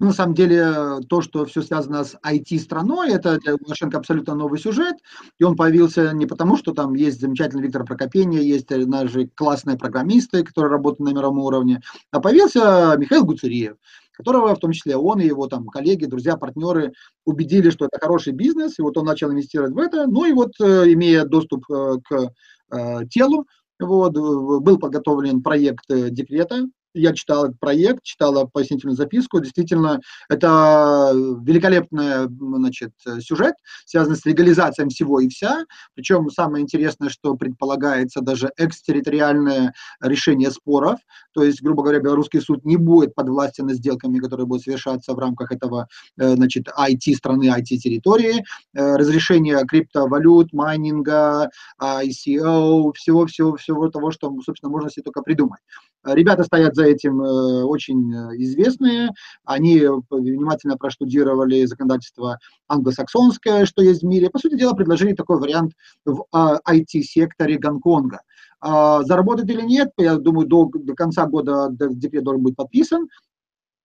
Ну, 0.00 0.08
на 0.08 0.12
самом 0.12 0.34
деле, 0.34 1.00
то, 1.08 1.22
что 1.22 1.46
все 1.46 1.62
связано 1.62 2.04
с 2.04 2.14
IT-страной, 2.24 3.10
это 3.10 3.38
для 3.38 3.54
Лукашенко 3.54 3.98
абсолютно 3.98 4.34
новый 4.34 4.58
сюжет, 4.58 4.96
и 5.38 5.44
он 5.44 5.56
появился 5.56 6.12
не 6.12 6.26
потому, 6.26 6.56
что 6.56 6.72
там 6.72 6.94
есть 6.94 7.20
замечательный 7.20 7.62
Виктор 7.62 7.84
Прокопенья, 7.84 8.40
есть 8.40 8.68
наши 8.70 9.28
классные 9.34 9.78
программисты, 9.78 10.44
которые 10.44 10.72
работают 10.72 11.08
на 11.08 11.14
мировом 11.14 11.38
уровне, 11.38 11.80
а 12.10 12.20
появился 12.20 12.96
Михаил 12.98 13.24
Гуцериев, 13.24 13.76
которого 14.18 14.54
в 14.54 14.58
том 14.58 14.72
числе 14.72 14.96
он 14.96 15.20
и 15.20 15.26
его 15.26 15.46
там 15.46 15.66
коллеги, 15.68 16.06
друзья, 16.06 16.36
партнеры 16.36 16.92
убедили, 17.24 17.70
что 17.70 17.86
это 17.86 17.98
хороший 18.00 18.32
бизнес, 18.32 18.78
и 18.78 18.82
вот 18.82 18.98
он 18.98 19.06
начал 19.06 19.30
инвестировать 19.30 19.72
в 19.72 19.78
это, 19.78 20.06
ну 20.06 20.24
и 20.24 20.32
вот 20.32 20.52
э, 20.60 20.92
имея 20.92 21.24
доступ 21.24 21.64
э, 21.70 21.98
к 22.04 22.32
э, 22.72 23.06
телу, 23.10 23.46
вот, 23.80 24.12
был 24.12 24.78
подготовлен 24.78 25.40
проект 25.40 25.84
декрета, 25.88 26.66
я 26.94 27.12
читал 27.12 27.46
этот 27.46 27.60
проект, 27.60 28.02
читал 28.02 28.48
пояснительную 28.48 28.96
записку. 28.96 29.40
Действительно, 29.40 30.00
это 30.28 31.12
великолепный 31.42 32.28
значит, 32.28 32.92
сюжет, 33.20 33.54
связанный 33.84 34.16
с 34.16 34.24
легализацией 34.24 34.88
всего 34.88 35.20
и 35.20 35.28
вся. 35.28 35.64
Причем 35.94 36.30
самое 36.30 36.62
интересное, 36.62 37.08
что 37.08 37.34
предполагается 37.34 38.20
даже 38.20 38.50
экстерриториальное 38.56 39.74
решение 40.00 40.50
споров. 40.50 40.98
То 41.34 41.42
есть, 41.42 41.62
грубо 41.62 41.82
говоря, 41.82 42.00
белорусский 42.00 42.40
суд 42.40 42.64
не 42.64 42.76
будет 42.76 43.14
подвластен 43.14 43.68
сделками, 43.70 44.18
которые 44.18 44.46
будут 44.46 44.64
совершаться 44.64 45.14
в 45.14 45.18
рамках 45.18 45.52
этого 45.52 45.88
э, 46.18 46.34
значит, 46.34 46.68
IT-страны, 46.68 47.50
IT-территории. 47.58 48.44
Э, 48.74 48.96
разрешение 48.96 49.64
криптовалют, 49.66 50.52
майнинга, 50.52 51.50
ICO, 51.80 52.92
всего-всего-всего 52.94 53.88
того, 53.88 54.10
что, 54.10 54.34
собственно, 54.44 54.70
можно 54.70 54.90
себе 54.90 55.04
только 55.04 55.22
придумать. 55.22 55.60
Ребята 56.04 56.44
стоят 56.44 56.74
за 56.78 56.84
этим 56.84 57.20
э, 57.20 57.64
очень 57.64 58.14
э, 58.14 58.36
известные. 58.36 59.10
Они 59.44 59.82
внимательно 60.10 60.76
проштудировали 60.76 61.64
законодательство 61.64 62.38
англосаксонское, 62.68 63.66
что 63.66 63.82
есть 63.82 64.02
в 64.02 64.06
мире. 64.06 64.30
По 64.30 64.38
сути 64.38 64.56
дела, 64.56 64.74
предложили 64.74 65.12
такой 65.12 65.40
вариант 65.40 65.72
в 66.04 66.24
IT-секторе 66.32 67.56
а, 67.56 67.58
Гонконга. 67.58 68.20
А, 68.60 69.02
заработать 69.02 69.48
или 69.50 69.62
нет, 69.62 69.90
я 69.98 70.16
думаю, 70.16 70.46
до, 70.46 70.70
до 70.72 70.94
конца 70.94 71.26
года 71.26 71.68
декрет 71.70 72.24
должен 72.24 72.42
быть 72.42 72.56
подписан. 72.56 73.08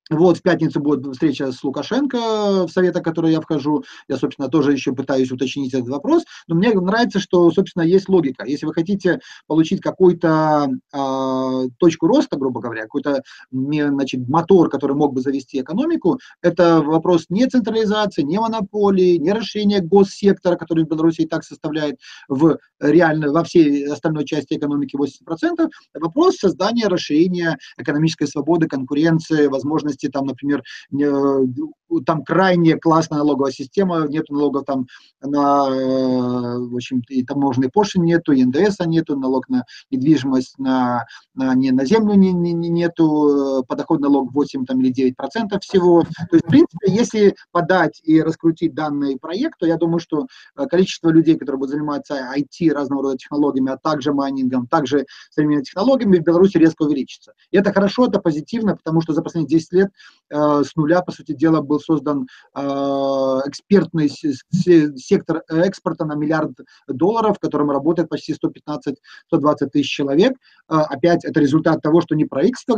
Вот, 0.09 0.37
в 0.37 0.41
пятницу 0.41 0.81
будет 0.81 1.13
встреча 1.13 1.51
с 1.51 1.63
Лукашенко 1.63 2.67
в 2.67 2.69
совета, 2.69 2.99
в 2.99 3.03
который 3.03 3.31
я 3.31 3.39
вхожу. 3.39 3.83
Я, 4.09 4.17
собственно, 4.17 4.49
тоже 4.49 4.73
еще 4.73 4.91
пытаюсь 4.91 5.31
уточнить 5.31 5.73
этот 5.73 5.87
вопрос. 5.87 6.23
Но 6.47 6.55
мне 6.55 6.73
нравится, 6.73 7.19
что, 7.19 7.49
собственно, 7.51 7.83
есть 7.83 8.09
логика. 8.09 8.45
Если 8.45 8.65
вы 8.65 8.73
хотите 8.73 9.21
получить 9.47 9.79
какую-то 9.79 10.67
э, 10.93 11.69
точку 11.77 12.07
роста, 12.07 12.37
грубо 12.37 12.59
говоря, 12.59 12.83
какой-то 12.83 13.21
значит, 13.51 14.27
мотор, 14.27 14.69
который 14.69 14.95
мог 14.95 15.13
бы 15.13 15.21
завести 15.21 15.61
экономику, 15.61 16.19
это 16.41 16.81
вопрос 16.81 17.27
не 17.29 17.47
централизации, 17.47 18.23
не 18.23 18.39
монополии, 18.39 19.17
не 19.17 19.31
расширения 19.31 19.79
госсектора, 19.79 20.57
который 20.57 20.83
в 20.83 20.89
Беларуси 20.89 21.21
и 21.21 21.27
так 21.27 21.45
составляет 21.45 21.97
в 22.27 22.57
реально 22.81 23.31
во 23.31 23.45
всей 23.45 23.87
остальной 23.87 24.25
части 24.25 24.55
экономики 24.55 24.97
80%. 24.97 25.69
Вопрос 25.93 26.35
создания, 26.35 26.87
расширения 26.87 27.57
экономической 27.77 28.27
свободы, 28.27 28.67
конкуренции, 28.67 29.47
возможности 29.47 29.92
возможности, 29.93 30.09
там, 30.09 30.25
например, 30.25 30.63
там 32.05 32.23
крайне 32.23 32.77
классная 32.77 33.19
налоговая 33.19 33.51
система, 33.51 34.07
нет 34.07 34.29
налогов 34.29 34.65
там 34.65 34.87
на 35.21 35.69
в 35.69 36.75
общем 36.75 37.01
и 37.09 37.23
таможенной 37.23 37.69
пошлины 37.69 38.05
нету, 38.05 38.31
и 38.31 38.43
НДС 38.43 38.79
нету, 38.85 39.17
налог 39.17 39.47
на 39.49 39.63
недвижимость 39.91 40.57
на, 40.57 41.05
на, 41.35 41.53
не, 41.55 41.71
на 41.71 41.85
землю 41.85 42.15
не, 42.15 42.33
не, 42.33 42.53
нету, 42.53 43.63
подоходный 43.67 44.09
налог 44.09 44.33
8 44.33 44.65
там, 44.65 44.81
или 44.81 44.91
9 44.91 45.15
процентов 45.15 45.61
всего. 45.61 46.03
То 46.03 46.35
есть, 46.35 46.45
в 46.45 46.49
принципе, 46.49 46.91
если 46.91 47.35
подать 47.51 48.01
и 48.03 48.21
раскрутить 48.21 48.73
данный 48.73 49.17
проект, 49.17 49.59
то 49.59 49.65
я 49.65 49.77
думаю, 49.77 49.99
что 49.99 50.27
количество 50.69 51.09
людей, 51.09 51.37
которые 51.37 51.59
будут 51.59 51.71
заниматься 51.71 52.15
IT, 52.35 52.71
разного 52.71 53.03
рода 53.03 53.17
технологиями, 53.17 53.71
а 53.71 53.77
также 53.77 54.13
майнингом, 54.13 54.67
также 54.67 55.05
современными 55.29 55.63
технологиями 55.63 56.17
в 56.17 56.23
Беларуси 56.23 56.57
резко 56.57 56.83
увеличится. 56.83 57.33
И 57.51 57.57
это 57.57 57.71
хорошо, 57.71 58.07
это 58.07 58.19
позитивно, 58.19 58.75
потому 58.75 59.01
что 59.01 59.13
за 59.13 59.21
последние 59.21 59.59
10 59.59 59.73
лет 59.73 59.82
э, 60.29 60.63
с 60.63 60.75
нуля, 60.75 61.01
по 61.01 61.11
сути 61.11 61.33
дела, 61.33 61.61
был 61.61 61.79
создан 61.79 62.27
э, 62.55 62.59
экспертный 63.45 64.09
сектор 64.09 65.43
экспорта 65.49 66.05
на 66.05 66.15
миллиард 66.15 66.53
долларов, 66.87 67.37
в 67.37 67.39
котором 67.39 67.71
работает 67.71 68.09
почти 68.09 68.33
115-120 68.33 69.67
тысяч 69.71 69.89
человек. 69.89 70.33
Э, 70.69 70.75
опять 70.89 71.25
это 71.25 71.39
результат 71.39 71.81
того, 71.81 72.01
что 72.01 72.15
не 72.15 72.25
правительство 72.25 72.77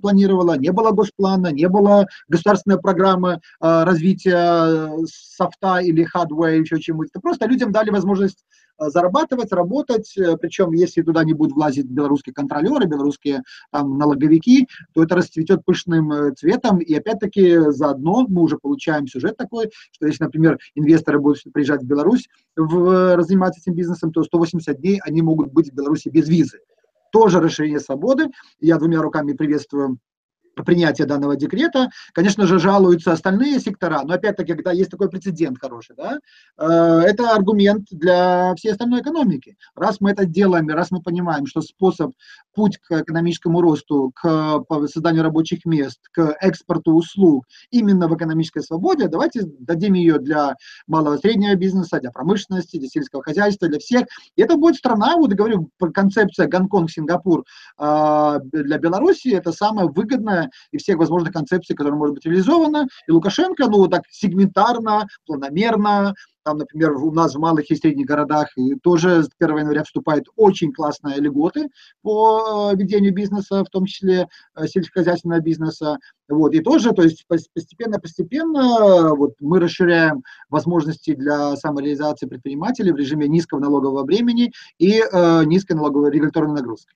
планировало, 0.00 0.56
не 0.58 0.72
было 0.72 0.90
госплана, 0.92 1.52
не 1.52 1.68
было 1.68 2.06
государственной 2.28 2.80
программы 2.80 3.40
развития 3.60 4.90
софта 5.06 5.78
или 5.78 6.04
хардвера, 6.04 6.56
еще 6.56 6.80
чему-то. 6.80 7.20
Просто 7.20 7.46
людям 7.46 7.72
дали 7.72 7.90
возможность 7.90 8.44
зарабатывать, 8.90 9.52
работать, 9.52 10.16
э, 10.16 10.36
причем 10.36 10.72
если 10.72 11.02
туда 11.02 11.24
не 11.24 11.34
будут 11.34 11.54
влазить 11.54 11.86
белорусские 11.86 12.34
контролеры, 12.34 12.86
белорусские 12.86 13.42
там, 13.70 13.98
налоговики, 13.98 14.68
то 14.94 15.02
это 15.02 15.16
расцветет 15.16 15.64
пышным 15.64 16.12
э, 16.12 16.34
цветом, 16.34 16.78
и 16.78 16.94
опять-таки 16.94 17.70
заодно 17.70 18.26
мы 18.28 18.42
уже 18.42 18.58
получаем 18.58 19.06
сюжет 19.06 19.36
такой, 19.36 19.70
что 19.92 20.06
если, 20.06 20.24
например, 20.24 20.58
инвесторы 20.74 21.18
будут 21.18 21.42
приезжать 21.52 21.82
в 21.82 21.86
Беларусь, 21.86 22.28
в, 22.56 23.22
заниматься 23.22 23.60
этим 23.60 23.74
бизнесом, 23.74 24.12
то 24.12 24.22
180 24.22 24.80
дней 24.80 25.00
они 25.04 25.22
могут 25.22 25.52
быть 25.52 25.70
в 25.70 25.74
Беларуси 25.74 26.08
без 26.08 26.28
визы. 26.28 26.60
Тоже 27.12 27.40
расширение 27.40 27.80
свободы. 27.80 28.28
Я 28.60 28.78
двумя 28.78 29.02
руками 29.02 29.32
приветствую 29.34 29.98
принятия 30.54 31.06
данного 31.06 31.36
декрета. 31.36 31.88
Конечно 32.12 32.46
же, 32.46 32.58
жалуются 32.58 33.12
остальные 33.12 33.60
сектора, 33.60 34.02
но 34.04 34.14
опять-таки, 34.14 34.54
когда 34.54 34.72
есть 34.72 34.90
такой 34.90 35.08
прецедент 35.08 35.58
хороший, 35.58 35.96
да, 35.96 36.18
э, 36.58 36.66
это 37.08 37.30
аргумент 37.30 37.86
для 37.90 38.54
всей 38.56 38.72
остальной 38.72 39.00
экономики. 39.00 39.56
Раз 39.74 40.00
мы 40.00 40.10
это 40.10 40.24
делаем, 40.24 40.68
раз 40.68 40.90
мы 40.90 41.00
понимаем, 41.00 41.46
что 41.46 41.60
способ, 41.62 42.12
путь 42.54 42.78
к 42.78 43.00
экономическому 43.00 43.60
росту, 43.60 44.12
к 44.14 44.64
созданию 44.88 45.22
рабочих 45.22 45.64
мест, 45.64 46.00
к 46.12 46.36
экспорту 46.40 46.92
услуг 46.92 47.46
именно 47.70 48.08
в 48.08 48.16
экономической 48.16 48.62
свободе, 48.62 49.08
давайте 49.08 49.42
дадим 49.44 49.94
ее 49.94 50.18
для 50.18 50.56
малого 50.86 51.16
и 51.16 51.18
среднего 51.18 51.54
бизнеса, 51.54 52.00
для 52.00 52.10
промышленности, 52.10 52.78
для 52.78 52.88
сельского 52.88 53.22
хозяйства, 53.22 53.68
для 53.68 53.78
всех. 53.78 54.06
И 54.36 54.42
это 54.42 54.56
будет 54.56 54.76
страна, 54.76 55.16
вот 55.16 55.32
говорю, 55.32 55.70
концепция 55.94 56.46
Гонконг, 56.46 56.90
Сингапур 56.90 57.44
э, 57.78 58.38
для 58.52 58.78
Беларуси, 58.78 59.28
это 59.28 59.52
самая 59.52 59.86
выгодная 59.86 60.41
и 60.70 60.78
всех 60.78 60.98
возможных 60.98 61.32
концепций, 61.32 61.76
которые 61.76 61.98
может 61.98 62.14
быть 62.14 62.24
реализовано. 62.24 62.88
И 63.06 63.12
Лукашенко, 63.12 63.66
ну, 63.66 63.78
вот 63.78 63.90
так 63.90 64.02
сегментарно, 64.10 65.06
планомерно, 65.26 66.14
там, 66.44 66.58
например, 66.58 66.92
у 66.92 67.12
нас 67.12 67.34
в 67.34 67.38
малых 67.38 67.70
и 67.70 67.76
средних 67.76 68.06
городах 68.06 68.48
и 68.56 68.74
тоже 68.74 69.22
с 69.22 69.30
1 69.38 69.58
января 69.58 69.84
вступают 69.84 70.26
очень 70.36 70.72
классные 70.72 71.20
льготы 71.20 71.68
по 72.02 72.72
э, 72.72 72.76
ведению 72.76 73.14
бизнеса, 73.14 73.64
в 73.64 73.70
том 73.70 73.86
числе 73.86 74.28
э, 74.56 74.66
сельскохозяйственного 74.66 75.40
бизнеса. 75.40 75.98
Вот, 76.28 76.54
и 76.54 76.60
тоже, 76.60 76.92
то 76.92 77.02
есть 77.02 77.26
постепенно-постепенно 77.28 79.14
вот, 79.14 79.34
мы 79.40 79.60
расширяем 79.60 80.22
возможности 80.48 81.14
для 81.14 81.56
самореализации 81.56 82.26
предпринимателей 82.26 82.92
в 82.92 82.96
режиме 82.96 83.28
низкого 83.28 83.60
налогового 83.60 84.04
времени 84.04 84.52
и 84.78 85.00
э, 85.00 85.44
низкой 85.44 85.74
налоговой 85.74 86.10
регуляторной 86.10 86.56
нагрузки. 86.56 86.92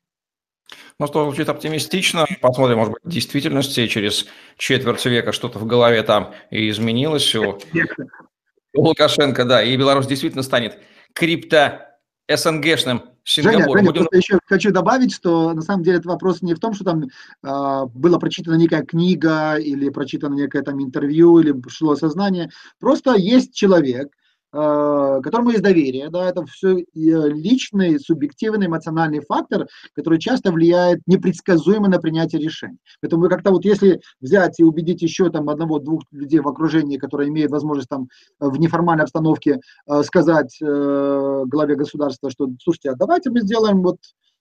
Ну, 0.99 1.07
что 1.07 1.25
звучит 1.25 1.49
оптимистично. 1.49 2.27
Посмотрим, 2.41 2.79
может 2.79 2.95
быть, 2.95 3.05
в 3.05 3.09
действительности 3.09 3.87
через 3.87 4.27
четверть 4.57 5.05
века 5.05 5.33
что-то 5.33 5.59
в 5.59 5.67
голове 5.67 6.03
там 6.03 6.35
и 6.51 6.71
изменилось 6.71 7.35
у, 7.35 7.59
у 8.75 8.83
Лукашенко, 8.83 9.45
да, 9.45 9.63
и 9.63 9.77
Беларусь 9.77 10.07
действительно 10.07 10.43
станет 10.43 10.79
крипто 11.13 11.87
СНГшным 12.29 13.03
Сингапуром. 13.25 13.65
Женя, 13.65 13.93
Женя 13.93 13.93
Будем... 13.93 14.07
еще 14.13 14.39
хочу 14.47 14.71
добавить, 14.71 15.13
что 15.13 15.53
на 15.53 15.63
самом 15.63 15.83
деле 15.83 15.99
это 15.99 16.09
вопрос 16.09 16.43
не 16.43 16.55
в 16.55 16.61
том, 16.61 16.75
что 16.75 16.85
там 16.85 17.05
э, 17.05 17.87
было 17.93 18.19
прочитана 18.19 18.55
некая 18.55 18.85
книга 18.85 19.57
или 19.57 19.89
прочитано 19.89 20.35
некое 20.35 20.63
там 20.63 20.83
интервью 20.83 21.41
или 21.41 21.55
шло 21.69 21.97
сознание. 21.97 22.51
Просто 22.79 23.15
есть 23.17 23.55
человек, 23.55 24.13
которому 24.57 25.51
есть 25.51 25.63
доверие, 25.63 26.09
да, 26.11 26.29
это 26.29 26.45
все 26.47 26.85
личный, 26.95 28.01
субъективный, 28.01 28.67
эмоциональный 28.67 29.21
фактор, 29.21 29.67
который 29.95 30.19
часто 30.19 30.51
влияет 30.53 31.01
непредсказуемо 31.07 31.89
на 31.89 31.99
принятие 31.99 32.41
решений. 32.41 32.79
Поэтому 33.01 33.29
как-то 33.29 33.51
вот 33.51 33.65
если 33.65 34.01
взять 34.21 34.59
и 34.59 34.65
убедить 34.65 35.03
еще 35.03 35.31
там 35.31 35.49
одного-двух 35.49 36.03
людей 36.13 36.41
в 36.41 36.49
окружении, 36.49 36.97
которые 36.97 37.29
имеют 37.29 37.51
возможность 37.51 37.89
там 37.89 38.09
в 38.41 38.59
неформальной 38.59 39.05
обстановке 39.05 39.61
э, 39.89 40.03
сказать 40.03 40.57
э, 40.63 41.43
главе 41.47 41.77
государства, 41.77 42.31
что, 42.31 42.49
слушайте, 42.63 42.91
а 42.91 42.95
давайте 42.95 43.31
мы 43.31 43.41
сделаем 43.41 43.83
вот 43.83 43.99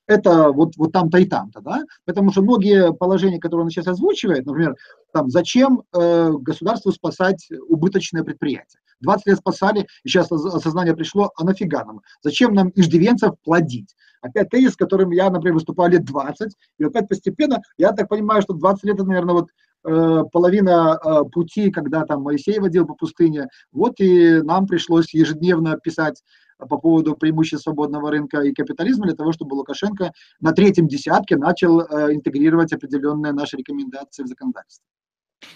это 0.07 0.51
вот, 0.51 0.75
вот 0.77 0.91
там-то 0.91 1.17
и 1.17 1.25
там-то, 1.25 1.61
да, 1.61 1.83
потому 2.05 2.31
что 2.31 2.41
многие 2.41 2.94
положения, 2.94 3.39
которые 3.39 3.65
он 3.65 3.70
сейчас 3.70 3.87
озвучивает, 3.87 4.46
например, 4.46 4.75
там, 5.13 5.29
зачем 5.29 5.83
э, 5.94 6.31
государству 6.31 6.91
спасать 6.91 7.48
убыточное 7.68 8.24
предприятие? 8.24 8.81
20 9.01 9.27
лет 9.27 9.37
спасали, 9.37 9.87
и 10.03 10.09
сейчас 10.09 10.31
осознание 10.31 10.96
пришло, 10.96 11.31
а 11.35 11.44
нафига 11.44 11.83
нам? 11.83 12.01
Зачем 12.22 12.53
нам 12.53 12.72
иждивенцев 12.75 13.31
плодить? 13.44 13.96
Опять 14.22 14.50
тезис, 14.50 14.74
с 14.74 14.75
которым 14.75 15.11
я, 15.11 15.29
например, 15.29 15.55
выступал 15.55 15.87
лет 15.87 16.05
20, 16.05 16.55
и 16.79 16.83
опять 16.83 17.07
постепенно, 17.07 17.61
я 17.77 17.91
так 17.91 18.07
понимаю, 18.07 18.41
что 18.41 18.53
20 18.53 18.83
лет, 18.85 18.96
это, 18.96 19.05
наверное, 19.05 19.35
вот 19.35 19.50
половина 19.85 20.98
э, 20.98 21.24
пути, 21.31 21.69
когда 21.69 22.05
там 22.05 22.24
Моисей 22.24 22.59
водил 22.59 22.85
по 22.85 22.95
пустыне, 22.95 23.48
вот 23.71 24.00
и 24.00 24.41
нам 24.41 24.65
пришлось 24.67 25.13
ежедневно 25.13 25.77
писать 25.77 26.21
по 26.57 26.77
поводу 26.77 27.15
преимуществ 27.15 27.63
свободного 27.63 28.11
рынка 28.11 28.41
и 28.41 28.53
капитализма 28.53 29.05
для 29.05 29.15
того, 29.15 29.31
чтобы 29.33 29.55
Лукашенко 29.55 30.11
на 30.39 30.53
третьем 30.53 30.87
десятке 30.87 31.37
начал 31.37 31.81
э, 31.81 32.13
интегрировать 32.13 32.74
определенные 32.74 33.33
наши 33.33 33.57
рекомендации 33.57 34.24
в 34.24 34.27
законодательство. 34.27 34.85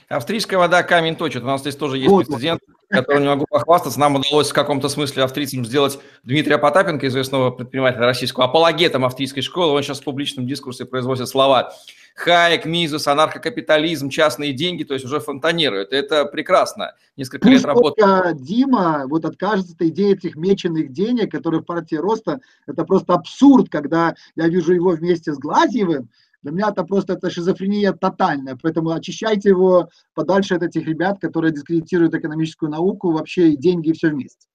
Австрийская 0.08 0.58
вода 0.58 0.82
камень 0.84 1.16
точит. 1.16 1.44
У 1.44 1.46
нас 1.46 1.62
здесь 1.62 1.76
тоже 1.76 1.98
есть 1.98 2.10
вот. 2.10 2.26
прецедент, 2.26 2.62
который 2.90 3.22
не 3.22 3.28
могу 3.28 3.46
похвастаться. 3.48 4.00
Нам 4.00 4.16
удалось 4.16 4.50
в 4.50 4.54
каком-то 4.54 4.90
смысле 4.90 5.24
австрийцам 5.24 5.66
сделать 5.66 6.00
Дмитрия 6.24 6.58
Потапенко, 6.58 7.08
известного 7.08 7.52
предпринимателя 7.52 8.06
российского, 8.06 8.46
апологетом 8.46 9.06
австрийской 9.06 9.44
школы. 9.44 9.74
Он 9.74 9.84
сейчас 9.84 10.00
в 10.00 10.04
публичном 10.04 10.48
дискурсе 10.48 10.86
производит 10.86 11.28
слова 11.28 11.74
Хайек, 12.16 12.66
Мизус, 12.66 13.08
анархокапитализм, 13.08 14.10
частные 14.10 14.52
деньги, 14.52 14.84
то 14.84 14.94
есть 14.94 15.06
уже 15.06 15.20
фонтанируют. 15.20 15.94
Это 15.94 16.26
прекрасно. 16.26 16.96
Несколько 17.16 17.48
Пусть 17.48 17.58
лет 17.58 17.66
работы. 17.66 18.02
Дима 18.34 19.04
вот 19.08 19.26
откажется 19.26 19.74
от 19.74 19.82
идеи 19.84 20.14
этих 20.14 20.36
меченых 20.36 20.92
денег, 20.92 21.32
которые 21.32 21.62
в 21.62 21.66
партии 21.66 21.96
роста, 21.96 22.42
это 22.68 22.84
просто 22.84 23.14
абсурд, 23.14 23.70
когда 23.70 24.16
я 24.36 24.48
вижу 24.48 24.74
его 24.74 24.90
вместе 24.90 25.34
с 25.34 25.38
Глазьевым, 25.38 26.10
для 26.42 26.52
меня 26.52 26.70
это 26.70 26.84
просто 26.84 27.14
это 27.14 27.30
шизофрения 27.30 27.92
тотальная, 27.92 28.58
поэтому 28.62 28.92
очищайте 28.92 29.50
его 29.50 29.90
подальше 30.14 30.56
от 30.56 30.64
этих 30.64 30.88
ребят, 30.88 31.20
которые 31.20 31.52
дискредитируют 31.52 32.14
экономическую 32.14 32.72
науку, 32.72 33.12
вообще 33.12 33.50
и 33.50 33.58
деньги, 33.58 33.90
и 33.90 33.94
все 33.94 34.10
вместе. 34.10 34.48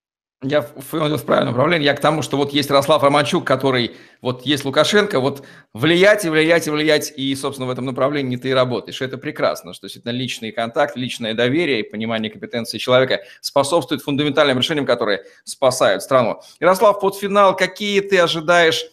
Я 0.45 0.61
в, 0.61 0.93
в 0.93 1.25
правильном 1.25 1.55
направлении. 1.55 1.87
Я 1.87 1.95
к 1.95 2.01
тому, 2.01 2.21
что 2.21 2.37
вот 2.37 2.53
есть 2.53 2.69
Ярослав 2.69 3.03
Романчук, 3.03 3.45
который, 3.47 3.93
вот 4.21 4.45
есть 4.45 4.65
Лукашенко, 4.65 5.21
вот 5.21 5.45
влиять 5.73 6.25
и 6.25 6.29
влиять 6.29 6.67
и 6.67 6.71
влиять, 6.71 7.13
и, 7.17 7.35
собственно, 7.35 7.67
в 7.67 7.71
этом 7.71 7.87
направлении 7.87 8.37
ты 8.37 8.51
и 8.51 8.53
работаешь. 8.53 9.01
Это 9.01 9.17
прекрасно, 9.17 9.73
что 9.73 9.87
действительно 9.87 10.13
личный 10.13 10.53
контакт, 10.53 10.97
личное 10.97 11.33
доверие 11.35 11.81
и 11.81 11.91
понимание 11.91 12.31
компетенции 12.31 12.79
человека 12.79 13.21
способствует 13.41 14.03
фундаментальным 14.03 14.59
решениям, 14.59 14.87
которые 14.87 15.25
спасают 15.45 16.03
страну. 16.03 16.41
Ярослав, 16.61 17.01
под 17.01 17.17
финал, 17.17 17.57
какие 17.57 18.01
ты 18.01 18.19
ожидаешь 18.19 18.85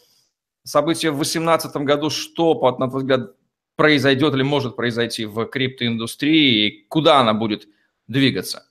события 0.63 1.11
в 1.11 1.15
2018 1.15 1.75
году, 1.77 2.09
что, 2.09 2.75
на 2.79 2.89
твой 2.89 3.01
взгляд, 3.01 3.35
произойдет 3.75 4.33
или 4.33 4.43
может 4.43 4.75
произойти 4.75 5.25
в 5.25 5.45
криптоиндустрии, 5.45 6.67
и 6.67 6.85
куда 6.87 7.19
она 7.19 7.33
будет 7.33 7.67
двигаться? 8.07 8.67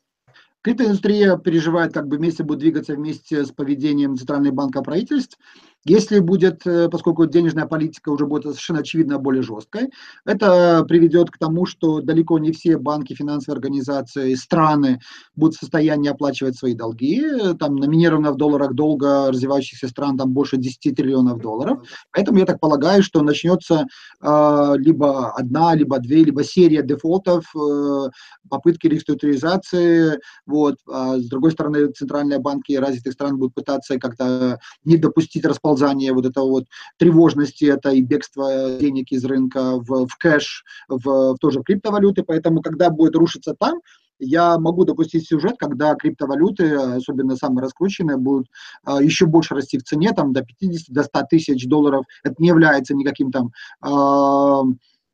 Криптоиндустрия 0.63 1.37
переживает, 1.39 1.95
как 1.95 2.07
бы 2.07 2.19
вместе 2.19 2.43
будет 2.43 2.59
двигаться 2.59 2.95
вместе 2.95 3.45
с 3.45 3.51
поведением 3.51 4.17
Центрального 4.17 4.55
банка 4.55 4.83
правительств. 4.83 5.39
Если 5.85 6.19
будет, 6.19 6.63
поскольку 6.91 7.27
денежная 7.27 7.67
политика 7.67 8.11
уже 8.11 8.27
будет 8.27 8.43
совершенно 8.45 8.81
очевидно 8.81 9.19
более 9.19 9.43
жесткой, 9.43 9.91
это 10.25 10.85
приведет 10.87 11.31
к 11.31 11.39
тому, 11.39 11.67
что 11.67 12.01
далеко 12.01 12.39
не 12.39 12.53
все 12.53 12.77
банки, 12.77 13.15
финансовые 13.15 13.57
организации, 13.57 14.35
страны 14.35 15.01
будут 15.35 15.57
в 15.57 15.61
состоянии 15.61 16.11
оплачивать 16.11 16.57
свои 16.57 16.75
долги. 16.75 17.23
Там 17.59 17.77
номинировано 17.77 18.33
в 18.33 18.37
долларах 18.37 18.75
долга 18.75 19.29
развивающихся 19.29 19.89
стран 19.89 20.17
там 20.17 20.33
больше 20.33 20.57
10 20.57 20.95
триллионов 20.95 21.41
долларов. 21.41 21.83
Поэтому 22.13 22.39
я 22.39 22.47
так 22.47 22.61
полагаю, 22.61 23.03
что 23.03 23.23
начнется 23.23 23.87
э, 24.21 24.73
либо 24.77 25.33
одна, 25.33 25.75
либо 25.75 25.99
две, 25.99 26.25
либо 26.25 26.45
серия 26.45 26.83
дефолтов, 26.83 27.45
э, 27.55 28.09
попытки 28.49 28.87
реструктуризации. 28.87 30.21
Вот. 30.47 30.77
А 30.89 31.17
с 31.17 31.29
другой 31.29 31.53
стороны, 31.53 31.87
центральные 31.93 32.39
банки 32.39 32.73
развитых 32.73 33.13
стран 33.15 33.39
будут 33.39 33.55
пытаться 33.55 33.99
как-то 33.99 34.59
не 34.85 34.97
допустить 34.97 35.45
расползания 35.71 36.13
вот 36.13 36.27
этого 36.27 36.47
вот 36.47 36.65
тревожности, 36.99 37.65
это 37.65 37.91
и 37.91 38.03
бегство 38.03 38.79
денег 38.81 39.13
из 39.13 39.25
рынка 39.25 39.77
в, 39.77 40.07
в 40.07 40.17
кэш, 40.19 40.65
в, 40.89 41.35
в 41.35 41.37
тоже 41.39 41.61
в 41.61 41.65
криптовалюты. 41.65 42.23
Поэтому, 42.23 42.63
когда 42.63 42.91
будет 42.91 43.17
рушиться 43.17 43.55
там, 43.59 43.81
я 44.19 44.59
могу 44.59 44.85
допустить 44.85 45.27
сюжет, 45.27 45.55
когда 45.59 45.95
криптовалюты, 45.95 46.75
особенно 46.75 47.37
самые 47.37 47.63
раскрученные, 47.63 48.19
будут 48.19 48.49
а, 48.85 49.03
еще 49.03 49.25
больше 49.25 49.55
расти 49.55 49.79
в 49.79 49.83
цене, 49.83 50.13
там 50.13 50.35
до 50.35 50.43
50, 50.43 50.95
до 50.95 51.05
100 51.05 51.21
тысяч 51.31 51.67
долларов. 51.67 52.05
Это 52.23 52.35
не 52.39 52.49
является 52.49 52.95
никаким 52.95 53.33
там 53.33 53.53
а, 53.81 54.63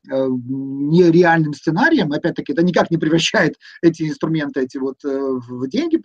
нереальным 0.07 1.53
сценарием, 1.53 2.11
опять-таки, 2.11 2.53
это 2.53 2.63
никак 2.63 2.91
не 2.91 2.97
превращает 2.97 3.55
эти 3.81 4.03
инструменты 4.03 4.61
эти 4.61 4.77
вот 4.77 5.03
э, 5.03 5.09
в 5.09 5.67
деньги 5.67 5.97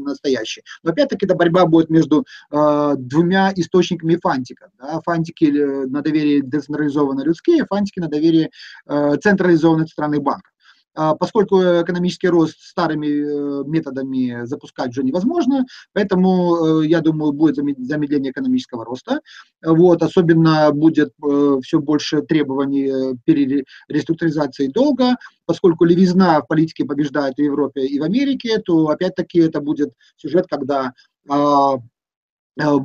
настоящие, 0.00 0.64
но 0.82 0.90
опять-таки 0.90 1.26
эта 1.26 1.34
борьба 1.34 1.66
будет 1.66 1.90
между 1.90 2.24
э, 2.50 2.94
двумя 2.96 3.52
источниками 3.54 4.16
фантика. 4.16 4.70
Да? 4.78 5.00
Фантики 5.04 5.44
на 5.86 6.02
доверие 6.02 6.42
децентрализованно 6.42 7.22
людские, 7.22 7.66
фантики 7.66 8.00
на 8.00 8.08
доверие 8.08 8.50
э, 8.86 9.16
централизованных 9.22 9.88
страны 9.88 10.20
банков. 10.20 10.52
А, 10.94 11.14
поскольку 11.14 11.60
экономический 11.60 12.28
рост 12.28 12.60
старыми 12.60 13.06
э, 13.06 13.64
методами 13.64 14.44
запускать 14.44 14.90
уже 14.90 15.04
невозможно, 15.04 15.64
поэтому, 15.92 16.82
э, 16.82 16.86
я 16.88 17.00
думаю, 17.00 17.32
будет 17.32 17.56
замедление 17.56 18.32
экономического 18.32 18.84
роста. 18.84 19.20
Вот, 19.64 20.02
особенно 20.02 20.72
будет 20.72 21.12
э, 21.22 21.58
все 21.62 21.78
больше 21.78 22.22
требований 22.22 23.16
перереструктуризации 23.24 24.66
долга, 24.66 25.16
поскольку 25.46 25.84
левизна 25.84 26.40
в 26.40 26.48
политике 26.48 26.84
побеждает 26.84 27.36
в 27.36 27.40
Европе 27.40 27.86
и 27.86 28.00
в 28.00 28.02
Америке, 28.02 28.58
то 28.58 28.88
опять-таки 28.88 29.38
это 29.38 29.60
будет 29.60 29.92
сюжет, 30.16 30.46
когда 30.48 30.92
а, 31.28 31.76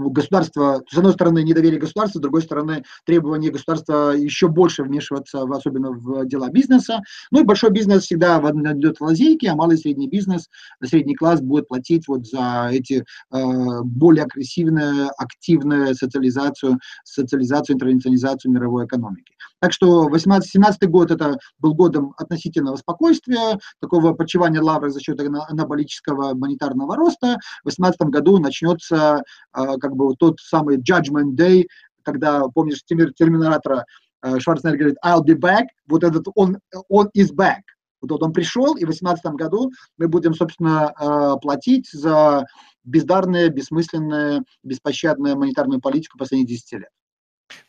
государство, 0.10 0.84
с 0.90 0.98
одной 0.98 1.14
стороны, 1.14 1.44
недоверие 1.44 1.80
государства, 1.80 2.20
с 2.20 2.22
другой 2.22 2.42
стороны, 2.42 2.84
требование 3.06 3.52
государства 3.52 4.12
еще 4.12 4.48
больше 4.48 4.84
вмешиваться, 4.84 5.46
в, 5.46 5.54
особенно 5.54 5.92
в 5.92 6.26
дела 6.26 6.50
бизнеса. 6.50 7.02
Ну 7.32 7.42
и 7.42 7.44
большой 7.44 7.72
бизнес 7.72 8.04
всегда 8.04 8.38
идет 8.40 8.98
в 8.98 9.02
лазейки, 9.02 9.46
а 9.46 9.56
малый 9.56 9.76
и 9.76 9.80
средний 9.80 10.08
бизнес, 10.08 10.50
средний 10.84 11.16
класс 11.16 11.42
будет 11.42 11.68
платить 11.68 12.08
вот 12.08 12.26
за 12.26 12.70
эти 12.72 13.04
э, 13.32 13.82
более 13.84 14.24
агрессивную, 14.24 15.10
активную 15.18 15.96
социализацию, 15.96 16.80
социализацию, 17.04 17.76
интервенционизацию 17.76 18.52
мировой 18.52 18.86
экономики. 18.86 19.34
Так 19.66 19.74
что 19.74 20.08
18-17 20.10 20.86
год 20.86 21.10
это 21.10 21.40
был 21.58 21.74
годом 21.74 22.14
относительного 22.18 22.76
спокойствия, 22.76 23.58
такого 23.82 24.14
почивания 24.14 24.62
лавры 24.62 24.92
за 24.92 25.00
счет 25.00 25.20
анаболического 25.20 26.36
монетарного 26.36 26.96
роста. 26.96 27.40
В 27.64 27.66
18 27.66 28.00
году 28.02 28.38
начнется 28.38 29.24
а, 29.54 29.78
как 29.80 29.96
бы 29.96 30.14
тот 30.18 30.40
самый 30.40 30.78
Judgment 30.78 31.36
Day, 31.36 31.66
когда, 32.04 32.44
помнишь, 32.50 32.84
Терминатора 32.86 33.86
э, 34.22 34.38
Шварценеггер 34.38 34.78
говорит 34.78 34.98
«I'll 35.04 35.26
be 35.26 35.34
back», 35.34 35.64
вот 35.88 36.04
этот 36.04 36.28
«он, 36.36 36.60
он 36.88 37.10
is 37.18 37.34
back». 37.34 37.62
Вот 38.02 38.22
он 38.22 38.34
пришел, 38.34 38.76
и 38.76 38.86
в 38.86 38.90
2018 38.94 39.26
году 39.34 39.72
мы 39.98 40.08
будем, 40.08 40.36
собственно, 40.36 40.94
э, 40.94 41.40
платить 41.42 41.90
за 41.92 42.46
бездарную, 42.84 43.52
бессмысленную, 43.52 44.46
беспощадную 44.62 45.36
монетарную 45.36 45.82
политику 45.82 46.20
последних 46.20 46.50
10 46.50 46.74
лет. 46.74 46.90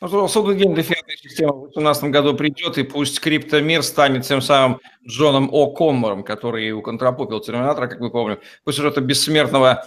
Ну, 0.01 0.27
судный 0.27 0.55
день 0.55 0.73
для 0.73 0.83
фиатной 0.83 1.17
системы 1.17 1.53
в 1.53 1.59
2018 1.73 2.03
году 2.05 2.35
придет, 2.35 2.77
и 2.77 2.83
пусть 2.83 3.19
криптомир 3.19 3.83
станет 3.83 4.25
тем 4.25 4.41
самым 4.41 4.79
Джоном 5.07 5.49
О. 5.51 5.71
Конмором, 5.71 6.23
который 6.23 6.71
уконтрапупил 6.71 7.39
Терминатора, 7.39 7.87
как 7.87 7.99
мы 7.99 8.11
помним. 8.11 8.39
Пусть 8.63 8.79
это 8.79 9.01
бессмертного 9.01 9.85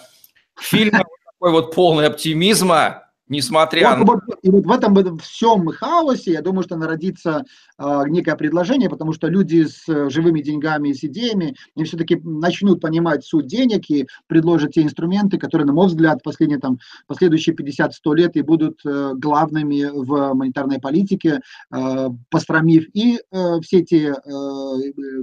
фильма 0.59 1.05
такой 1.33 1.53
вот 1.53 1.74
полный 1.74 2.07
оптимизма, 2.07 3.09
несмотря 3.30 3.96
вот, 3.96 4.26
на... 4.26 4.34
И 4.42 4.50
вот 4.50 4.66
в 4.66 4.70
этом, 4.70 5.18
всем 5.18 5.68
хаосе, 5.68 6.32
я 6.32 6.42
думаю, 6.42 6.64
что 6.64 6.76
народится 6.76 7.44
э, 7.78 8.02
некое 8.08 8.34
предложение, 8.34 8.90
потому 8.90 9.12
что 9.12 9.28
люди 9.28 9.64
с 9.64 9.88
э, 9.88 10.10
живыми 10.10 10.42
деньгами 10.42 10.90
и 10.90 10.94
с 10.94 11.04
идеями, 11.04 11.54
они 11.74 11.84
все-таки 11.84 12.20
начнут 12.22 12.80
понимать 12.80 13.24
суть 13.24 13.46
денег 13.46 13.88
и 13.88 14.06
предложат 14.26 14.72
те 14.72 14.82
инструменты, 14.82 15.38
которые, 15.38 15.66
на 15.66 15.72
мой 15.72 15.86
взгляд, 15.86 16.22
последние, 16.22 16.58
там, 16.58 16.78
последующие 17.06 17.54
50-100 17.54 18.16
лет 18.16 18.36
и 18.36 18.42
будут 18.42 18.80
э, 18.84 19.12
главными 19.14 19.88
в 19.92 20.34
монетарной 20.34 20.80
политике, 20.80 21.40
э, 21.72 22.08
пострамив 22.30 22.86
и 22.92 23.20
э, 23.30 23.60
все 23.62 23.82
те 23.82 24.12
э, 24.12 24.14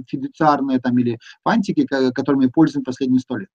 фидуциарные 0.08 0.80
там, 0.80 0.98
или 0.98 1.18
фантики, 1.44 1.86
которыми 1.86 2.46
пользуемся 2.46 2.86
последние 2.86 3.20
100 3.20 3.36
лет. 3.36 3.48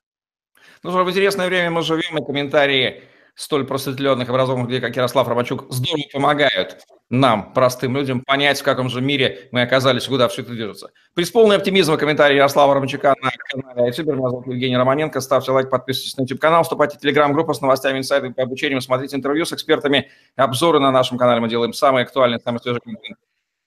Ну 0.83 0.91
что, 0.91 1.03
в 1.03 1.09
интересное 1.09 1.47
время 1.47 1.71
мы 1.71 1.81
живем, 1.81 2.17
и 2.17 2.25
комментарии 2.25 3.03
столь 3.35 3.65
просветленных, 3.65 4.29
образованных 4.29 4.69
людей, 4.69 4.81
как 4.81 4.95
Ярослав 4.95 5.27
Ромачук, 5.27 5.65
здорово 5.69 6.03
помогают 6.11 6.83
нам, 7.09 7.53
простым 7.53 7.95
людям, 7.95 8.21
понять, 8.21 8.59
в 8.59 8.63
каком 8.63 8.89
же 8.89 9.01
мире 9.01 9.49
мы 9.51 9.61
оказались, 9.61 10.07
куда 10.07 10.27
все 10.27 10.41
это 10.41 10.51
движется. 10.51 10.89
При 11.13 11.25
полный 11.25 11.57
оптимизм 11.57 11.95
комментарии 11.97 12.35
Ярослава 12.35 12.73
Ромачука 12.73 13.15
на 13.21 13.31
канале 13.49 13.87
YouTube. 13.87 14.15
Меня 14.15 14.29
зовут 14.29 14.47
Евгений 14.47 14.77
Романенко. 14.77 15.21
Ставьте 15.21 15.51
лайк, 15.51 15.69
подписывайтесь 15.69 16.17
на 16.17 16.23
YouTube-канал, 16.23 16.63
вступайте 16.63 16.97
в 16.97 17.01
Телеграм-группу 17.01 17.53
с 17.53 17.61
новостями, 17.61 17.99
инсайдами 17.99 18.33
по 18.33 18.43
обучению, 18.43 18.81
смотрите 18.81 19.15
интервью 19.15 19.45
с 19.45 19.53
экспертами, 19.53 20.09
обзоры 20.35 20.79
на 20.79 20.91
нашем 20.91 21.17
канале. 21.17 21.39
Мы 21.39 21.49
делаем 21.49 21.73
самые 21.73 22.03
актуальные, 22.03 22.39
самые 22.39 22.61
свежие 22.61 22.81
контент 22.81 23.17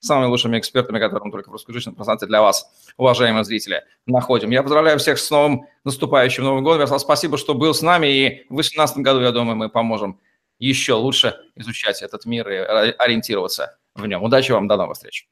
самыми 0.06 0.28
лучшими 0.28 0.58
экспертами, 0.58 0.98
которые 0.98 1.26
мы 1.26 1.32
только 1.32 1.48
в 1.48 1.52
русскоязычном 1.52 1.94
пространстве 1.94 2.28
для 2.28 2.40
вас, 2.40 2.70
уважаемые 2.96 3.44
зрители, 3.44 3.84
находим. 4.06 4.50
Я 4.50 4.62
поздравляю 4.62 4.98
всех 4.98 5.18
с 5.18 5.30
новым 5.30 5.66
наступающим 5.84 6.44
Новым 6.44 6.64
годом. 6.64 6.80
Ярослав, 6.80 7.00
спасибо, 7.00 7.36
что 7.36 7.54
был 7.54 7.74
с 7.74 7.82
нами. 7.82 8.06
И 8.06 8.28
в 8.48 8.54
2018 8.54 8.98
году, 8.98 9.20
я 9.20 9.32
думаю, 9.32 9.56
мы 9.56 9.68
поможем 9.68 10.20
еще 10.58 10.94
лучше 10.94 11.36
изучать 11.54 12.02
этот 12.02 12.24
мир 12.24 12.48
и 12.48 12.56
ориентироваться 12.56 13.78
в 13.94 14.06
нем. 14.06 14.22
Удачи 14.22 14.52
вам, 14.52 14.68
до 14.68 14.76
новых 14.76 14.94
встреч. 14.94 15.28